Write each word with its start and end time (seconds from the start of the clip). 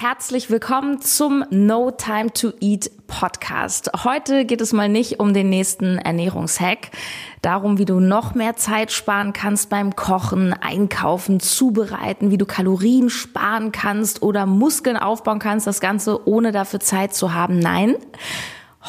herzlich 0.00 0.50
willkommen 0.50 1.00
zum 1.00 1.44
No 1.50 1.92
Time 1.92 2.32
to 2.32 2.50
Eat 2.60 2.90
Podcast. 3.06 3.92
Heute 4.02 4.44
geht 4.44 4.60
es 4.60 4.72
mal 4.72 4.88
nicht 4.88 5.20
um 5.20 5.32
den 5.34 5.48
nächsten 5.50 5.98
Ernährungshack, 5.98 6.90
darum, 7.42 7.78
wie 7.78 7.84
du 7.84 8.00
noch 8.00 8.34
mehr 8.34 8.56
Zeit 8.56 8.90
sparen 8.90 9.32
kannst 9.32 9.70
beim 9.70 9.94
Kochen, 9.94 10.52
Einkaufen, 10.52 11.38
Zubereiten, 11.38 12.32
wie 12.32 12.38
du 12.38 12.44
Kalorien 12.44 13.08
sparen 13.08 13.70
kannst 13.70 14.20
oder 14.22 14.46
Muskeln 14.46 14.96
aufbauen 14.96 15.38
kannst, 15.38 15.68
das 15.68 15.80
Ganze 15.80 16.26
ohne 16.26 16.50
dafür 16.50 16.80
Zeit 16.80 17.14
zu 17.14 17.32
haben. 17.32 17.60
Nein, 17.60 17.94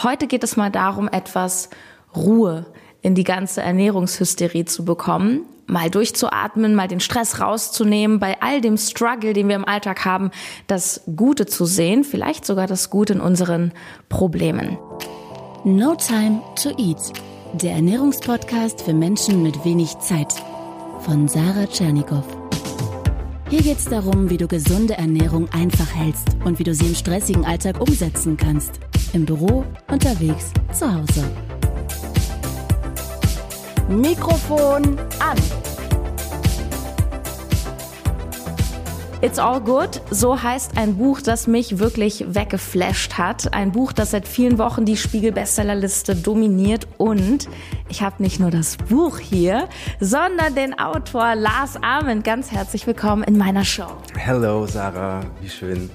heute 0.02 0.26
geht 0.26 0.44
es 0.44 0.58
mal 0.58 0.72
darum, 0.72 1.08
etwas 1.08 1.70
Ruhe 2.16 2.66
in 3.02 3.14
die 3.14 3.24
ganze 3.24 3.62
Ernährungshysterie 3.62 4.66
zu 4.66 4.86
bekommen 4.86 5.46
mal 5.68 5.90
durchzuatmen, 5.90 6.76
mal 6.76 6.88
den 6.88 7.00
Stress 7.00 7.40
rauszunehmen, 7.40 8.20
bei 8.20 8.42
all 8.42 8.62
dem 8.62 8.78
Struggle, 8.78 9.34
den 9.34 9.48
wir 9.48 9.56
im 9.56 9.68
Alltag 9.68 10.06
haben, 10.06 10.32
das 10.68 11.02
Gute 11.16 11.46
zu 11.46 11.66
sehen, 11.66 12.04
vielleicht 12.04 12.46
sogar 12.46 12.68
das 12.68 12.90
Gute 12.90 13.14
in 13.14 13.22
unseren 13.22 13.72
Problemen. 14.10 14.78
No 15.64 15.96
Time 15.96 16.42
to 16.62 16.70
Eat, 16.78 17.14
der 17.54 17.74
Ernährungspodcast 17.74 18.82
für 18.82 18.94
Menschen 18.94 19.42
mit 19.42 19.66
wenig 19.66 19.98
Zeit 20.00 20.34
von 21.02 21.28
Sarah 21.28 21.68
Tschernikow. 21.68 22.24
Hier 23.50 23.62
geht 23.62 23.78
es 23.78 23.86
darum, 23.86 24.30
wie 24.30 24.38
du 24.38 24.48
gesunde 24.48 24.96
Ernährung 24.96 25.48
einfach 25.52 25.94
hältst 25.94 26.28
und 26.44 26.58
wie 26.58 26.64
du 26.64 26.74
sie 26.74 26.88
im 26.88 26.96
stressigen 26.96 27.46
Alltag 27.46 27.80
umsetzen 27.80 28.38
kannst. 28.38 28.80
Im 29.14 29.26
Büro, 29.26 29.64
unterwegs, 29.88 30.52
zu 30.74 30.92
Hause. 30.92 31.24
Mikrofon 33.88 34.98
an. 35.20 35.38
It's 39.22 39.38
All 39.38 39.62
Good, 39.62 40.02
so 40.10 40.42
heißt 40.42 40.76
ein 40.76 40.96
Buch, 40.98 41.22
das 41.22 41.46
mich 41.46 41.78
wirklich 41.78 42.26
weggeflasht 42.28 43.14
hat. 43.20 43.54
Ein 43.54 43.72
Buch, 43.72 43.94
das 43.94 44.10
seit 44.10 44.28
vielen 44.28 44.58
Wochen 44.58 44.86
die 44.86 44.98
Spiegel-Bestsellerliste 44.98 46.16
dominiert. 46.16 46.88
Und 46.98 47.48
ich 47.88 48.02
habe 48.02 48.24
nicht 48.24 48.40
nur 48.40 48.50
das 48.50 48.78
Buch 48.78 49.20
hier, 49.20 49.70
sondern 50.00 50.56
den 50.56 50.80
Autor 50.80 51.36
Lars 51.36 51.78
Arment. 51.82 52.24
Ganz 52.24 52.52
herzlich 52.52 52.88
willkommen 52.88 53.24
in 53.24 53.38
meiner 53.38 53.64
Show. 53.64 53.98
Hello, 54.18 54.66
Sarah, 54.66 55.22
wie 55.42 55.50
schön. 55.50 55.92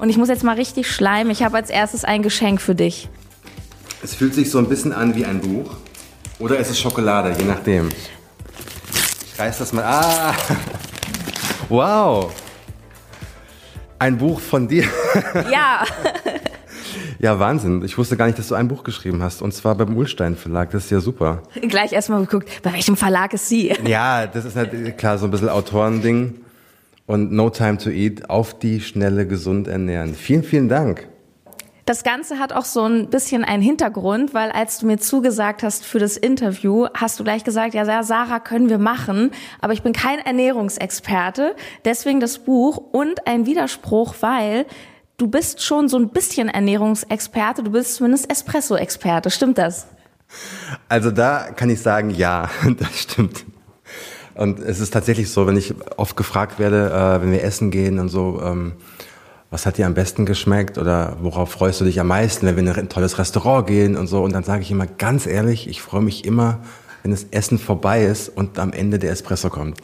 Und 0.00 0.10
ich 0.10 0.16
muss 0.16 0.28
jetzt 0.28 0.42
mal 0.42 0.56
richtig 0.56 0.90
schleimen. 0.90 1.30
Ich 1.30 1.44
habe 1.44 1.56
als 1.56 1.70
erstes 1.70 2.04
ein 2.04 2.24
Geschenk 2.24 2.60
für 2.60 2.74
dich. 2.74 3.08
Es 4.02 4.14
fühlt 4.14 4.34
sich 4.34 4.50
so 4.50 4.58
ein 4.58 4.68
bisschen 4.68 4.92
an 4.92 5.14
wie 5.14 5.24
ein 5.24 5.40
Buch. 5.40 5.76
Oder 6.38 6.58
ist 6.58 6.70
es 6.70 6.78
Schokolade, 6.78 7.34
je 7.38 7.44
nachdem. 7.44 7.88
Ich 7.88 9.38
reiß 9.38 9.58
das 9.58 9.72
mal. 9.72 9.84
Ah! 9.84 10.34
Wow! 11.68 12.32
Ein 13.98 14.16
Buch 14.16 14.40
von 14.40 14.68
dir. 14.68 14.84
Ja. 15.50 15.84
Ja, 17.20 17.40
Wahnsinn. 17.40 17.82
Ich 17.84 17.98
wusste 17.98 18.16
gar 18.16 18.26
nicht, 18.26 18.38
dass 18.38 18.46
du 18.46 18.54
ein 18.54 18.68
Buch 18.68 18.84
geschrieben 18.84 19.22
hast. 19.24 19.42
Und 19.42 19.52
zwar 19.52 19.74
beim 19.74 19.96
Ulstein 19.96 20.36
Verlag. 20.36 20.70
Das 20.70 20.84
ist 20.84 20.90
ja 20.90 21.00
super. 21.00 21.42
Gleich 21.62 21.92
erstmal 21.92 22.20
geguckt, 22.20 22.48
bei 22.62 22.72
welchem 22.72 22.96
Verlag 22.96 23.32
ist 23.34 23.48
sie? 23.48 23.74
Ja, 23.84 24.28
das 24.28 24.44
ist 24.44 24.54
halt 24.54 24.96
klar 24.98 25.18
so 25.18 25.24
ein 25.26 25.32
bisschen 25.32 25.48
Autorending. 25.48 26.34
Und 27.06 27.32
No 27.32 27.50
Time 27.50 27.78
to 27.78 27.90
Eat, 27.90 28.30
auf 28.30 28.56
die 28.56 28.80
Schnelle 28.80 29.26
gesund 29.26 29.66
ernähren. 29.66 30.14
Vielen, 30.14 30.44
vielen 30.44 30.68
Dank. 30.68 31.08
Das 31.88 32.04
Ganze 32.04 32.38
hat 32.38 32.52
auch 32.52 32.66
so 32.66 32.84
ein 32.84 33.08
bisschen 33.08 33.44
einen 33.44 33.62
Hintergrund, 33.62 34.34
weil 34.34 34.50
als 34.50 34.78
du 34.78 34.84
mir 34.84 34.98
zugesagt 34.98 35.62
hast 35.62 35.86
für 35.86 35.98
das 35.98 36.18
Interview, 36.18 36.86
hast 36.92 37.18
du 37.18 37.24
gleich 37.24 37.44
gesagt, 37.44 37.72
ja, 37.72 38.02
Sarah, 38.02 38.40
können 38.40 38.68
wir 38.68 38.76
machen, 38.76 39.30
aber 39.62 39.72
ich 39.72 39.82
bin 39.82 39.94
kein 39.94 40.18
Ernährungsexperte, 40.18 41.56
deswegen 41.86 42.20
das 42.20 42.40
Buch 42.40 42.76
und 42.76 43.26
ein 43.26 43.46
Widerspruch, 43.46 44.16
weil 44.20 44.66
du 45.16 45.28
bist 45.28 45.62
schon 45.62 45.88
so 45.88 45.98
ein 45.98 46.10
bisschen 46.10 46.50
Ernährungsexperte, 46.50 47.62
du 47.62 47.70
bist 47.70 47.94
zumindest 47.94 48.30
Espresso-Experte, 48.30 49.30
stimmt 49.30 49.56
das? 49.56 49.86
Also 50.90 51.10
da 51.10 51.52
kann 51.56 51.70
ich 51.70 51.80
sagen, 51.80 52.10
ja, 52.10 52.50
das 52.78 52.98
stimmt. 52.98 53.46
Und 54.34 54.58
es 54.58 54.78
ist 54.80 54.90
tatsächlich 54.90 55.30
so, 55.30 55.46
wenn 55.46 55.56
ich 55.56 55.72
oft 55.96 56.18
gefragt 56.18 56.58
werde, 56.58 56.90
äh, 56.90 57.22
wenn 57.22 57.32
wir 57.32 57.42
essen 57.42 57.70
gehen 57.70 57.98
und 57.98 58.10
so, 58.10 58.42
ähm, 58.42 58.74
was 59.50 59.64
hat 59.64 59.78
dir 59.78 59.86
am 59.86 59.94
besten 59.94 60.26
geschmeckt 60.26 60.76
oder 60.76 61.16
worauf 61.22 61.50
freust 61.50 61.80
du 61.80 61.84
dich 61.84 62.00
am 62.00 62.08
meisten, 62.08 62.46
wenn 62.46 62.56
wir 62.56 62.62
in 62.62 62.70
ein 62.70 62.88
tolles 62.88 63.18
Restaurant 63.18 63.66
gehen 63.66 63.96
und 63.96 64.06
so. 64.06 64.22
Und 64.22 64.32
dann 64.32 64.44
sage 64.44 64.62
ich 64.62 64.70
immer 64.70 64.86
ganz 64.86 65.26
ehrlich, 65.26 65.68
ich 65.68 65.80
freue 65.80 66.02
mich 66.02 66.24
immer, 66.24 66.60
wenn 67.02 67.12
das 67.12 67.26
Essen 67.30 67.58
vorbei 67.58 68.04
ist 68.04 68.28
und 68.28 68.58
am 68.58 68.72
Ende 68.72 68.98
der 68.98 69.10
Espresso 69.10 69.48
kommt. 69.48 69.80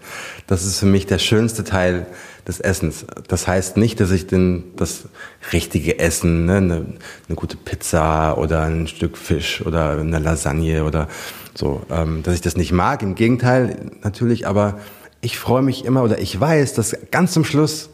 Das 0.47 0.65
ist 0.67 0.81
für 0.81 0.87
mich 0.87 1.07
der 1.07 1.19
schönste 1.19 1.65
Teil 1.65 2.07
des 2.47 2.61
Essens. 2.61 3.07
Das 3.29 3.47
heißt 3.47 3.79
nicht, 3.79 4.01
dass 4.01 4.11
ich 4.11 4.27
den, 4.27 4.65
das 4.77 5.05
richtige 5.53 5.99
Essen, 5.99 6.45
ne, 6.45 6.57
eine, 6.57 6.75
eine 6.75 7.37
gute 7.37 7.57
Pizza 7.57 8.37
oder 8.37 8.63
ein 8.63 8.87
Stück 8.87 9.17
Fisch 9.17 9.65
oder 9.65 9.93
eine 9.93 10.19
Lasagne 10.19 10.85
oder 10.85 11.09
so, 11.55 11.83
ähm, 11.91 12.23
dass 12.23 12.35
ich 12.35 12.43
das 12.43 12.57
nicht 12.57 12.73
mag. 12.73 13.03
Im 13.03 13.15
Gegenteil 13.15 13.93
natürlich, 14.03 14.47
aber 14.47 14.79
ich 15.23 15.39
freue 15.39 15.63
mich 15.63 15.87
immer 15.87 16.03
oder 16.03 16.19
ich 16.19 16.39
weiß, 16.39 16.75
dass 16.75 16.97
ganz 17.11 17.33
zum 17.33 17.45
Schluss 17.45 17.89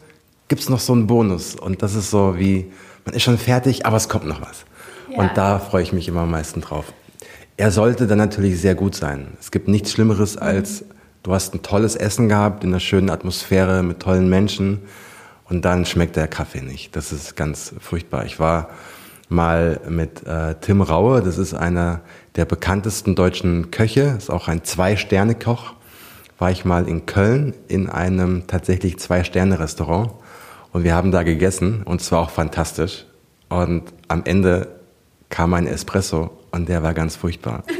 gibt 0.51 0.63
es 0.63 0.69
noch 0.69 0.81
so 0.81 0.91
einen 0.91 1.07
Bonus. 1.07 1.55
Und 1.55 1.81
das 1.81 1.95
ist 1.95 2.11
so 2.11 2.37
wie, 2.37 2.69
man 3.05 3.15
ist 3.15 3.23
schon 3.23 3.37
fertig, 3.37 3.85
aber 3.85 3.95
es 3.95 4.09
kommt 4.09 4.27
noch 4.27 4.41
was. 4.41 4.65
Ja. 5.09 5.19
Und 5.19 5.29
da 5.35 5.59
freue 5.59 5.81
ich 5.81 5.93
mich 5.93 6.09
immer 6.09 6.23
am 6.23 6.31
meisten 6.31 6.59
drauf. 6.59 6.91
Er 7.55 7.71
sollte 7.71 8.05
dann 8.05 8.17
natürlich 8.17 8.59
sehr 8.59 8.75
gut 8.75 8.93
sein. 8.93 9.27
Es 9.39 9.51
gibt 9.51 9.69
nichts 9.69 9.93
Schlimmeres 9.93 10.35
mhm. 10.35 10.41
als, 10.41 10.83
du 11.23 11.33
hast 11.33 11.53
ein 11.53 11.61
tolles 11.61 11.95
Essen 11.95 12.27
gehabt, 12.27 12.65
in 12.65 12.71
einer 12.71 12.81
schönen 12.81 13.09
Atmosphäre, 13.09 13.81
mit 13.81 14.01
tollen 14.01 14.29
Menschen. 14.29 14.79
Und 15.45 15.63
dann 15.63 15.85
schmeckt 15.85 16.17
der 16.17 16.27
Kaffee 16.27 16.61
nicht. 16.61 16.97
Das 16.97 17.13
ist 17.13 17.37
ganz 17.37 17.73
furchtbar. 17.79 18.25
Ich 18.25 18.37
war 18.37 18.71
mal 19.29 19.79
mit 19.87 20.27
äh, 20.27 20.55
Tim 20.59 20.81
Raue, 20.81 21.21
das 21.21 21.37
ist 21.37 21.53
einer 21.53 22.01
der 22.35 22.43
bekanntesten 22.43 23.15
deutschen 23.15 23.71
Köche, 23.71 24.15
ist 24.17 24.29
auch 24.29 24.49
ein 24.49 24.65
Zwei-Sterne-Koch, 24.65 25.75
war 26.39 26.51
ich 26.51 26.65
mal 26.65 26.89
in 26.89 27.05
Köln 27.05 27.53
in 27.69 27.89
einem 27.89 28.47
tatsächlich 28.47 28.99
Zwei-Sterne-Restaurant. 28.99 30.11
Und 30.71 30.83
wir 30.83 30.95
haben 30.95 31.11
da 31.11 31.23
gegessen 31.23 31.83
und 31.83 32.01
es 32.01 32.11
war 32.11 32.19
auch 32.19 32.29
fantastisch. 32.29 33.05
Und 33.49 33.83
am 34.07 34.23
Ende 34.25 34.67
kam 35.29 35.53
ein 35.53 35.67
Espresso 35.67 36.29
und 36.51 36.69
der 36.69 36.83
war 36.83 36.93
ganz 36.93 37.15
furchtbar. 37.15 37.63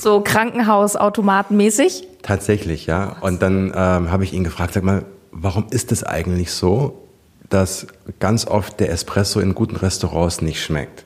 So 0.00 0.22
Krankenhausautomatenmäßig? 0.22 2.08
Tatsächlich, 2.22 2.86
ja. 2.86 3.16
Und 3.20 3.42
dann 3.42 3.66
ähm, 3.66 4.10
habe 4.10 4.24
ich 4.24 4.32
ihn 4.32 4.44
gefragt, 4.44 4.72
sag 4.72 4.82
mal, 4.82 5.04
warum 5.30 5.66
ist 5.70 5.92
es 5.92 6.02
eigentlich 6.04 6.52
so, 6.52 7.06
dass 7.50 7.86
ganz 8.18 8.46
oft 8.46 8.80
der 8.80 8.90
Espresso 8.90 9.40
in 9.40 9.54
guten 9.54 9.76
Restaurants 9.76 10.40
nicht 10.40 10.62
schmeckt? 10.62 11.04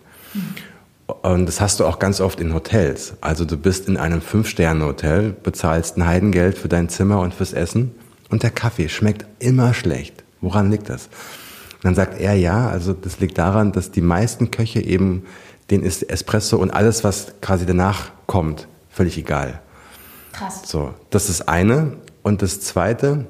Und 1.22 1.46
das 1.46 1.60
hast 1.60 1.80
du 1.80 1.86
auch 1.86 1.98
ganz 1.98 2.20
oft 2.20 2.40
in 2.40 2.54
Hotels. 2.54 3.14
Also 3.20 3.44
du 3.44 3.56
bist 3.56 3.88
in 3.88 3.96
einem 3.96 4.20
Fünf-Sterne-Hotel, 4.20 5.34
bezahlst 5.42 5.96
ein 5.96 6.06
Heidengeld 6.06 6.56
für 6.56 6.68
dein 6.68 6.88
Zimmer 6.88 7.20
und 7.20 7.34
fürs 7.34 7.52
Essen 7.52 7.92
und 8.30 8.42
der 8.42 8.50
Kaffee 8.50 8.88
schmeckt 8.88 9.26
immer 9.38 9.74
schlecht. 9.74 10.23
Woran 10.44 10.70
liegt 10.70 10.88
das? 10.88 11.06
Und 11.06 11.84
dann 11.84 11.94
sagt 11.94 12.20
er, 12.20 12.34
ja, 12.34 12.68
also 12.68 12.92
das 12.92 13.20
liegt 13.20 13.38
daran, 13.38 13.72
dass 13.72 13.90
die 13.90 14.00
meisten 14.00 14.50
Köche 14.50 14.80
eben 14.80 15.24
den 15.70 15.82
ist 15.82 16.02
Espresso 16.02 16.58
und 16.58 16.70
alles, 16.70 17.04
was 17.04 17.32
quasi 17.40 17.66
danach 17.66 18.10
kommt, 18.26 18.68
völlig 18.90 19.16
egal. 19.16 19.60
Krass. 20.32 20.62
So, 20.66 20.92
das 21.10 21.30
ist 21.30 21.48
eine. 21.48 21.96
Und 22.22 22.42
das 22.42 22.60
zweite, 22.60 23.26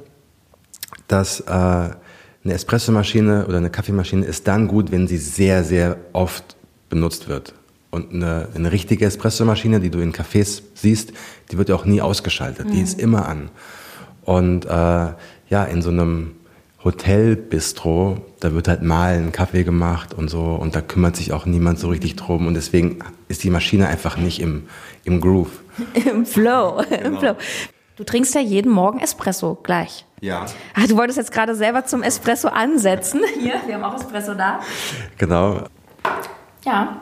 dass 1.09 1.41
äh, 1.41 1.51
eine 1.53 1.97
Espressomaschine 2.45 3.47
oder 3.47 3.59
eine 3.59 3.71
Kaffeemaschine 3.71 4.25
ist 4.25 4.49
dann 4.49 4.69
gut, 4.69 4.91
wenn 4.91 5.07
sie 5.07 5.19
sehr, 5.19 5.65
sehr 5.65 5.97
oft 6.13 6.57
benutzt 6.89 7.29
wird. 7.29 7.55
Und 7.91 8.13
eine, 8.13 8.49
eine 8.55 8.73
richtige 8.73 9.07
Espressomaschine, 9.07 9.81
die 9.81 9.91
du 9.91 10.01
in 10.01 10.13
Cafés 10.13 10.63
siehst, 10.75 11.13
die 11.51 11.59
wird 11.59 11.69
ja 11.69 11.77
auch 11.77 11.85
nie 11.85 12.01
ausgeschaltet. 12.01 12.67
Mhm. 12.67 12.73
Die 12.73 12.81
ist 12.81 13.01
immer 13.01 13.29
an. 13.29 13.51
Und 14.23 14.65
äh, 14.65 14.69
ja, 14.69 15.65
in 15.65 15.83
so 15.83 15.91
einem 15.91 16.33
Hotelbistro, 16.85 18.19
da 18.41 18.53
wird 18.53 18.69
halt 18.69 18.83
mal 18.83 19.15
ein 19.15 19.33
Kaffee 19.33 19.65
gemacht 19.65 20.13
und 20.13 20.29
so 20.29 20.55
und 20.55 20.77
da 20.77 20.83
kümmert 20.83 21.17
sich 21.17 21.33
auch 21.33 21.47
niemand 21.47 21.79
so 21.79 21.89
richtig 21.89 22.17
drum 22.17 22.47
und 22.47 22.55
deswegen 22.55 22.99
ist 23.29 23.43
die 23.43 23.49
Maschine 23.49 23.89
einfach 23.89 24.19
nicht 24.19 24.41
im, 24.41 24.69
im 25.05 25.21
Groove. 25.21 25.63
Im 25.95 26.25
Flow, 26.27 26.85
genau. 26.89 27.03
im 27.03 27.19
Flow. 27.19 27.35
Du 27.97 28.05
trinkst 28.05 28.35
ja 28.35 28.41
jeden 28.41 28.71
Morgen 28.71 29.01
Espresso 29.01 29.59
gleich. 29.63 30.05
Ja. 30.21 30.47
Ach, 30.75 30.87
du 30.87 30.97
wolltest 30.97 31.19
jetzt 31.19 31.33
gerade 31.33 31.55
selber 31.55 31.85
zum 31.85 32.03
Espresso 32.03 32.49
ansetzen. 32.49 33.21
Hier, 33.41 33.55
wir 33.67 33.75
haben 33.75 33.85
auch 33.85 33.97
Espresso 33.97 34.35
da. 34.35 34.61
Genau. 35.19 35.65
Ja. 36.65 37.01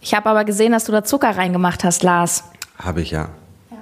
Ich 0.00 0.14
habe 0.14 0.28
aber 0.30 0.44
gesehen, 0.44 0.72
dass 0.72 0.84
du 0.84 0.92
da 0.92 1.04
Zucker 1.04 1.36
reingemacht 1.36 1.84
hast, 1.84 2.02
Lars. 2.02 2.44
Habe 2.78 3.02
ich 3.02 3.10
ja. 3.10 3.28
ja. 3.70 3.76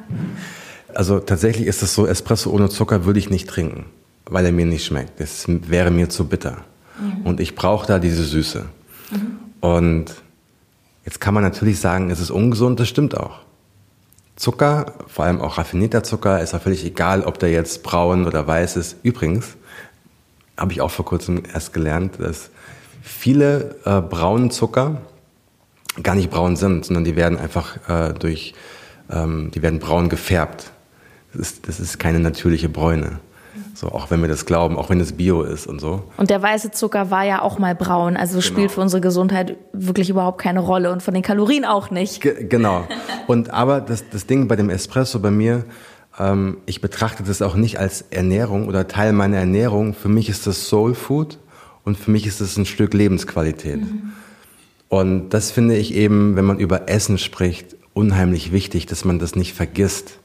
Also 0.94 1.20
tatsächlich 1.20 1.66
ist 1.66 1.82
es 1.82 1.94
so, 1.94 2.06
Espresso 2.06 2.50
ohne 2.50 2.68
Zucker 2.68 3.04
würde 3.04 3.18
ich 3.18 3.30
nicht 3.30 3.48
trinken 3.48 3.86
weil 4.28 4.46
er 4.46 4.52
mir 4.52 4.66
nicht 4.66 4.84
schmeckt. 4.84 5.20
Es 5.20 5.44
wäre 5.46 5.90
mir 5.90 6.08
zu 6.08 6.26
bitter. 6.26 6.58
Mhm. 7.00 7.26
Und 7.26 7.40
ich 7.40 7.54
brauche 7.54 7.86
da 7.86 7.98
diese 7.98 8.24
Süße. 8.24 8.66
Mhm. 9.10 9.38
Und 9.60 10.14
jetzt 11.04 11.20
kann 11.20 11.34
man 11.34 11.42
natürlich 11.42 11.80
sagen, 11.80 12.10
es 12.10 12.20
ist 12.20 12.30
ungesund, 12.30 12.80
das 12.80 12.88
stimmt 12.88 13.16
auch. 13.16 13.40
Zucker, 14.36 14.94
vor 15.08 15.24
allem 15.24 15.40
auch 15.40 15.58
raffinierter 15.58 16.04
Zucker, 16.04 16.40
ist 16.40 16.52
ja 16.52 16.60
völlig 16.60 16.84
egal, 16.84 17.24
ob 17.24 17.38
der 17.38 17.50
jetzt 17.50 17.82
braun 17.82 18.24
oder 18.24 18.46
weiß 18.46 18.76
ist. 18.76 18.96
Übrigens, 19.02 19.56
habe 20.56 20.72
ich 20.72 20.80
auch 20.80 20.90
vor 20.90 21.04
kurzem 21.04 21.42
erst 21.52 21.72
gelernt, 21.72 22.20
dass 22.20 22.50
viele 23.02 23.76
äh, 23.84 24.00
braune 24.00 24.50
Zucker 24.50 25.00
gar 26.02 26.14
nicht 26.14 26.30
braun 26.30 26.56
sind, 26.56 26.84
sondern 26.84 27.04
die 27.04 27.16
werden 27.16 27.38
einfach 27.38 27.88
äh, 27.88 28.12
durch, 28.12 28.54
ähm, 29.10 29.50
die 29.52 29.62
werden 29.62 29.80
braun 29.80 30.08
gefärbt. 30.08 30.70
Das 31.32 31.40
ist, 31.40 31.68
das 31.68 31.80
ist 31.80 31.98
keine 31.98 32.20
natürliche 32.20 32.68
Bräune. 32.68 33.18
So, 33.74 33.88
auch 33.88 34.10
wenn 34.10 34.20
wir 34.20 34.28
das 34.28 34.46
glauben, 34.46 34.76
auch 34.76 34.90
wenn 34.90 35.00
es 35.00 35.12
Bio 35.12 35.42
ist 35.42 35.66
und 35.66 35.80
so. 35.80 36.02
Und 36.16 36.30
der 36.30 36.42
weiße 36.42 36.70
Zucker 36.70 37.10
war 37.10 37.24
ja 37.24 37.42
auch 37.42 37.58
mal 37.58 37.74
braun, 37.74 38.16
also 38.16 38.34
genau. 38.34 38.42
spielt 38.42 38.70
für 38.72 38.80
unsere 38.80 39.00
Gesundheit 39.00 39.56
wirklich 39.72 40.10
überhaupt 40.10 40.40
keine 40.40 40.60
Rolle 40.60 40.92
und 40.92 41.02
von 41.02 41.14
den 41.14 41.22
Kalorien 41.22 41.64
auch 41.64 41.90
nicht. 41.90 42.20
Ge 42.20 42.44
genau. 42.44 42.86
Und 43.26 43.50
aber 43.50 43.80
das, 43.80 44.04
das 44.10 44.26
Ding 44.26 44.48
bei 44.48 44.56
dem 44.56 44.70
Espresso 44.70 45.20
bei 45.20 45.30
mir, 45.30 45.64
ähm, 46.18 46.58
ich 46.66 46.80
betrachte 46.80 47.22
das 47.22 47.42
auch 47.42 47.54
nicht 47.54 47.78
als 47.78 48.02
Ernährung 48.10 48.68
oder 48.68 48.88
Teil 48.88 49.12
meiner 49.12 49.38
Ernährung. 49.38 49.94
Für 49.94 50.08
mich 50.08 50.28
ist 50.28 50.46
das 50.46 50.68
Soul 50.68 50.94
Food 50.94 51.38
und 51.84 51.96
für 51.96 52.10
mich 52.10 52.26
ist 52.26 52.40
es 52.40 52.56
ein 52.56 52.66
Stück 52.66 52.94
Lebensqualität. 52.94 53.80
Mhm. 53.80 54.12
Und 54.88 55.30
das 55.30 55.50
finde 55.50 55.76
ich 55.76 55.94
eben, 55.94 56.36
wenn 56.36 56.44
man 56.44 56.58
über 56.58 56.88
Essen 56.88 57.18
spricht, 57.18 57.76
unheimlich 57.92 58.52
wichtig, 58.52 58.86
dass 58.86 59.04
man 59.04 59.18
das 59.18 59.36
nicht 59.36 59.54
vergisst 59.54 60.18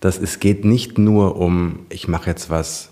dass 0.00 0.18
es 0.18 0.40
geht 0.40 0.64
nicht 0.64 0.98
nur 0.98 1.36
um, 1.36 1.86
ich 1.90 2.08
mache 2.08 2.30
jetzt 2.30 2.50
was, 2.50 2.90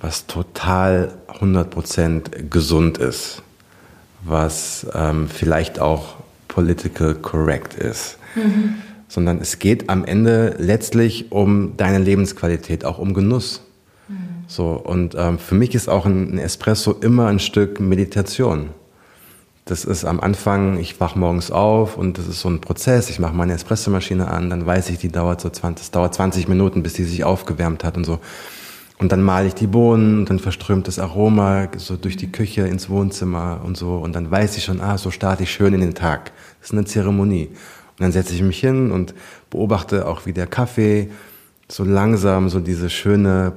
was 0.00 0.26
total 0.26 1.14
100% 1.28 2.48
gesund 2.48 2.98
ist, 2.98 3.42
was 4.24 4.86
ähm, 4.94 5.28
vielleicht 5.28 5.78
auch 5.78 6.16
political 6.48 7.14
correct 7.14 7.74
ist, 7.74 8.18
mhm. 8.34 8.76
sondern 9.08 9.40
es 9.40 9.58
geht 9.58 9.88
am 9.88 10.04
Ende 10.04 10.56
letztlich 10.58 11.30
um 11.32 11.76
deine 11.76 11.98
Lebensqualität, 11.98 12.84
auch 12.84 12.98
um 12.98 13.14
Genuss. 13.14 13.62
Mhm. 14.08 14.14
So, 14.46 14.70
und 14.72 15.14
ähm, 15.18 15.38
für 15.38 15.54
mich 15.54 15.74
ist 15.74 15.88
auch 15.88 16.06
ein, 16.06 16.34
ein 16.34 16.38
Espresso 16.38 16.92
immer 16.92 17.26
ein 17.26 17.38
Stück 17.38 17.78
Meditation. 17.78 18.70
Das 19.68 19.84
ist 19.84 20.04
am 20.04 20.20
Anfang, 20.20 20.78
ich 20.78 21.00
wach 21.00 21.16
morgens 21.16 21.50
auf 21.50 21.98
und 21.98 22.18
das 22.18 22.28
ist 22.28 22.38
so 22.38 22.48
ein 22.48 22.60
Prozess. 22.60 23.10
Ich 23.10 23.18
mache 23.18 23.34
meine 23.34 23.52
Espressomaschine 23.52 24.28
an, 24.28 24.48
dann 24.48 24.64
weiß 24.64 24.90
ich, 24.90 24.98
die 24.98 25.08
dauert 25.08 25.40
so 25.40 25.50
20, 25.50 25.84
das 25.84 25.90
dauert 25.90 26.14
20 26.14 26.46
Minuten, 26.46 26.84
bis 26.84 26.92
die 26.92 27.02
sich 27.02 27.24
aufgewärmt 27.24 27.82
hat 27.82 27.96
und 27.96 28.04
so. 28.04 28.20
Und 28.98 29.10
dann 29.10 29.22
male 29.22 29.48
ich 29.48 29.54
die 29.54 29.66
Bohnen 29.66 30.20
und 30.20 30.30
dann 30.30 30.38
verströmt 30.38 30.86
das 30.86 31.00
Aroma 31.00 31.66
so 31.78 31.96
durch 31.96 32.16
die 32.16 32.30
Küche 32.30 32.68
ins 32.68 32.88
Wohnzimmer 32.88 33.60
und 33.64 33.76
so. 33.76 33.96
Und 33.96 34.14
dann 34.14 34.30
weiß 34.30 34.56
ich 34.56 34.62
schon, 34.62 34.80
ah, 34.80 34.98
so 34.98 35.10
starte 35.10 35.42
ich 35.42 35.50
schön 35.50 35.74
in 35.74 35.80
den 35.80 35.94
Tag. 35.94 36.30
Das 36.60 36.70
ist 36.70 36.72
eine 36.72 36.84
Zeremonie. 36.84 37.48
Und 37.48 38.00
dann 38.00 38.12
setze 38.12 38.34
ich 38.34 38.42
mich 38.42 38.60
hin 38.60 38.92
und 38.92 39.14
beobachte 39.50 40.06
auch, 40.06 40.26
wie 40.26 40.32
der 40.32 40.46
Kaffee 40.46 41.10
so 41.68 41.82
langsam 41.82 42.50
so 42.50 42.60
diese 42.60 42.88
schöne, 42.88 43.52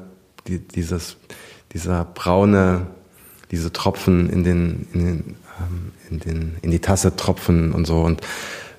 die, 0.48 0.58
dieses, 0.58 1.18
dieser 1.72 2.04
braune, 2.04 2.88
diese 3.52 3.72
Tropfen 3.72 4.28
in 4.32 4.44
den, 4.44 4.88
in 4.92 5.06
den 5.06 5.36
in, 6.10 6.20
den, 6.20 6.56
in 6.62 6.72
die 6.72 6.80
Tasse 6.80 7.16
tropfen 7.16 7.72
und 7.72 7.86
so. 7.86 8.02
Und 8.02 8.22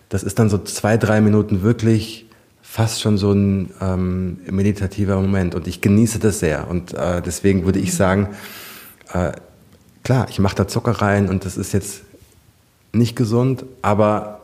das 0.09 0.23
ist 0.23 0.38
dann 0.38 0.50
so 0.50 0.59
zwei, 0.59 0.97
drei 0.97 1.21
Minuten 1.21 1.62
wirklich 1.62 2.27
fast 2.62 3.00
schon 3.00 3.19
so 3.19 3.32
ein 3.32 3.71
ähm, 3.81 4.38
meditativer 4.49 5.17
Moment. 5.21 5.55
Und 5.55 5.67
ich 5.67 5.81
genieße 5.81 6.19
das 6.19 6.41
sehr. 6.41 6.69
Und 6.69 6.94
äh, 6.94 7.21
deswegen 7.21 7.65
würde 7.65 7.81
ich 7.81 7.94
sagen, 7.94 8.29
äh, 9.12 9.32
klar, 10.05 10.29
ich 10.31 10.38
mache 10.38 10.56
da 10.56 10.69
Zucker 10.69 10.93
rein 10.93 11.29
und 11.29 11.44
das 11.44 11.56
ist 11.56 11.73
jetzt 11.73 12.03
nicht 12.93 13.17
gesund, 13.17 13.65
aber 13.82 14.41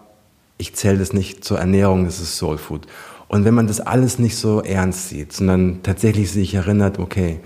ich 0.59 0.75
zähle 0.75 0.99
das 0.99 1.13
nicht 1.13 1.45
zur 1.45 1.59
Ernährung, 1.59 2.05
das 2.05 2.21
ist 2.21 2.37
Soul 2.37 2.59
Food. 2.59 2.87
Und 3.29 3.45
wenn 3.45 3.55
man 3.55 3.67
das 3.67 3.81
alles 3.81 4.19
nicht 4.19 4.37
so 4.37 4.63
ernst 4.63 5.09
sieht, 5.09 5.33
sondern 5.33 5.83
tatsächlich 5.83 6.31
sich 6.31 6.55
erinnert, 6.55 6.99
okay, 6.99 7.41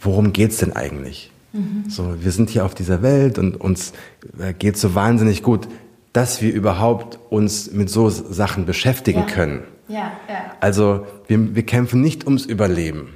worum 0.00 0.32
geht's 0.32 0.58
denn 0.58 0.74
eigentlich? 0.74 1.32
Mhm. 1.52 1.84
So, 1.88 2.16
wir 2.22 2.32
sind 2.32 2.50
hier 2.50 2.64
auf 2.64 2.74
dieser 2.74 3.02
Welt 3.02 3.38
und 3.38 3.60
uns 3.60 3.92
äh, 4.38 4.52
geht 4.52 4.76
so 4.76 4.94
wahnsinnig 4.94 5.42
gut, 5.42 5.68
dass 6.12 6.40
wir 6.40 6.52
überhaupt 6.52 7.18
uns 7.30 7.70
mit 7.72 7.90
so 7.90 8.08
Sachen 8.08 8.64
beschäftigen 8.64 9.20
ja. 9.20 9.26
können. 9.26 9.64
Ja, 9.88 10.12
ja. 10.28 10.56
Also 10.60 11.06
wir, 11.26 11.54
wir 11.54 11.64
kämpfen 11.64 12.00
nicht 12.00 12.24
ums 12.24 12.46
Überleben, 12.46 13.14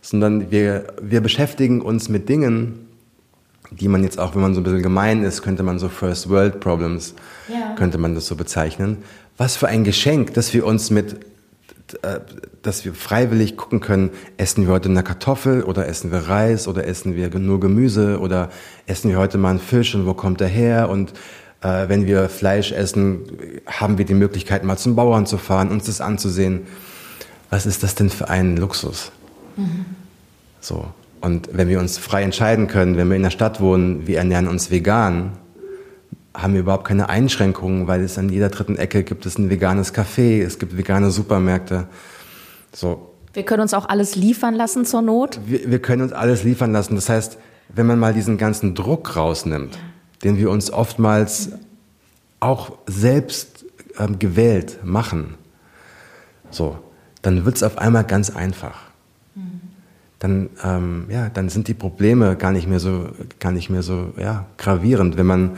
sondern 0.00 0.50
wir, 0.50 0.86
wir 1.00 1.20
beschäftigen 1.20 1.80
uns 1.80 2.08
mit 2.08 2.28
Dingen, 2.28 2.86
die 3.70 3.88
man 3.88 4.02
jetzt 4.02 4.18
auch, 4.18 4.34
wenn 4.34 4.42
man 4.42 4.54
so 4.54 4.60
ein 4.60 4.64
bisschen 4.64 4.82
gemein 4.82 5.22
ist, 5.22 5.42
könnte 5.42 5.62
man 5.62 5.78
so 5.78 5.88
First 5.88 6.28
World 6.28 6.60
Problems, 6.60 7.14
ja. 7.48 7.74
könnte 7.76 7.98
man 7.98 8.14
das 8.14 8.26
so 8.26 8.34
bezeichnen. 8.34 8.98
Was 9.36 9.56
für 9.56 9.68
ein 9.68 9.84
Geschenk, 9.84 10.34
dass 10.34 10.52
wir 10.54 10.66
uns 10.66 10.90
mit 10.90 11.16
dass 12.62 12.84
wir 12.84 12.94
freiwillig 12.94 13.56
gucken 13.56 13.80
können, 13.80 14.10
essen 14.36 14.66
wir 14.66 14.72
heute 14.72 14.88
eine 14.88 15.02
Kartoffel 15.02 15.62
oder 15.62 15.86
essen 15.86 16.10
wir 16.12 16.18
Reis 16.20 16.68
oder 16.68 16.86
essen 16.86 17.16
wir 17.16 17.30
nur 17.38 17.60
Gemüse 17.60 18.18
oder 18.20 18.50
essen 18.86 19.10
wir 19.10 19.18
heute 19.18 19.38
mal 19.38 19.50
einen 19.50 19.58
Fisch 19.58 19.94
und 19.94 20.06
wo 20.06 20.14
kommt 20.14 20.40
er 20.40 20.48
her 20.48 20.90
und 20.90 21.12
äh, 21.60 21.88
wenn 21.88 22.06
wir 22.06 22.28
Fleisch 22.28 22.72
essen, 22.72 23.20
haben 23.66 23.98
wir 23.98 24.04
die 24.04 24.14
Möglichkeit 24.14 24.64
mal 24.64 24.76
zum 24.76 24.94
Bauern 24.94 25.26
zu 25.26 25.38
fahren, 25.38 25.70
uns 25.70 25.86
das 25.86 26.00
anzusehen. 26.00 26.66
Was 27.50 27.66
ist 27.66 27.82
das 27.82 27.94
denn 27.94 28.10
für 28.10 28.28
ein 28.28 28.56
Luxus? 28.56 29.10
Mhm. 29.56 29.86
So. 30.60 30.86
Und 31.20 31.48
wenn 31.52 31.68
wir 31.68 31.80
uns 31.80 31.98
frei 31.98 32.22
entscheiden 32.22 32.68
können, 32.68 32.96
wenn 32.96 33.08
wir 33.08 33.16
in 33.16 33.22
der 33.22 33.30
Stadt 33.30 33.60
wohnen, 33.60 34.06
wir 34.06 34.18
ernähren 34.18 34.46
uns 34.46 34.70
vegan, 34.70 35.32
haben 36.34 36.52
wir 36.52 36.60
überhaupt 36.60 36.86
keine 36.86 37.08
Einschränkungen, 37.08 37.86
weil 37.86 38.02
es 38.02 38.18
an 38.18 38.28
jeder 38.28 38.48
dritten 38.48 38.76
Ecke 38.76 39.02
gibt 39.02 39.26
es 39.26 39.38
ein 39.38 39.50
veganes 39.50 39.94
Café, 39.94 40.42
es 40.42 40.58
gibt 40.58 40.76
vegane 40.76 41.10
Supermärkte. 41.10 41.86
So. 42.72 43.14
Wir 43.32 43.44
können 43.44 43.62
uns 43.62 43.74
auch 43.74 43.88
alles 43.88 44.14
liefern 44.14 44.54
lassen 44.54 44.84
zur 44.84 45.02
Not? 45.02 45.40
Wir, 45.46 45.70
wir 45.70 45.80
können 45.80 46.02
uns 46.02 46.12
alles 46.12 46.44
liefern 46.44 46.72
lassen. 46.72 46.94
Das 46.94 47.08
heißt, 47.08 47.38
wenn 47.68 47.86
man 47.86 47.98
mal 47.98 48.14
diesen 48.14 48.38
ganzen 48.38 48.74
Druck 48.74 49.16
rausnimmt, 49.16 49.74
ja. 49.74 49.80
den 50.24 50.38
wir 50.38 50.50
uns 50.50 50.70
oftmals 50.70 51.50
auch 52.40 52.72
selbst 52.86 53.64
ähm, 53.98 54.18
gewählt 54.18 54.78
machen, 54.84 55.34
so, 56.50 56.78
dann 57.22 57.44
wird 57.44 57.56
es 57.56 57.62
auf 57.62 57.78
einmal 57.78 58.04
ganz 58.04 58.30
einfach. 58.30 58.80
Mhm. 59.34 59.60
Dann, 60.18 60.50
ähm, 60.64 61.06
ja, 61.10 61.28
dann 61.28 61.48
sind 61.48 61.68
die 61.68 61.74
Probleme 61.74 62.36
gar 62.36 62.52
nicht 62.52 62.68
mehr 62.68 62.80
so, 62.80 63.08
gar 63.40 63.52
nicht 63.52 63.70
mehr 63.70 63.82
so 63.82 64.12
ja, 64.16 64.46
gravierend, 64.56 65.16
wenn 65.16 65.26
man 65.26 65.56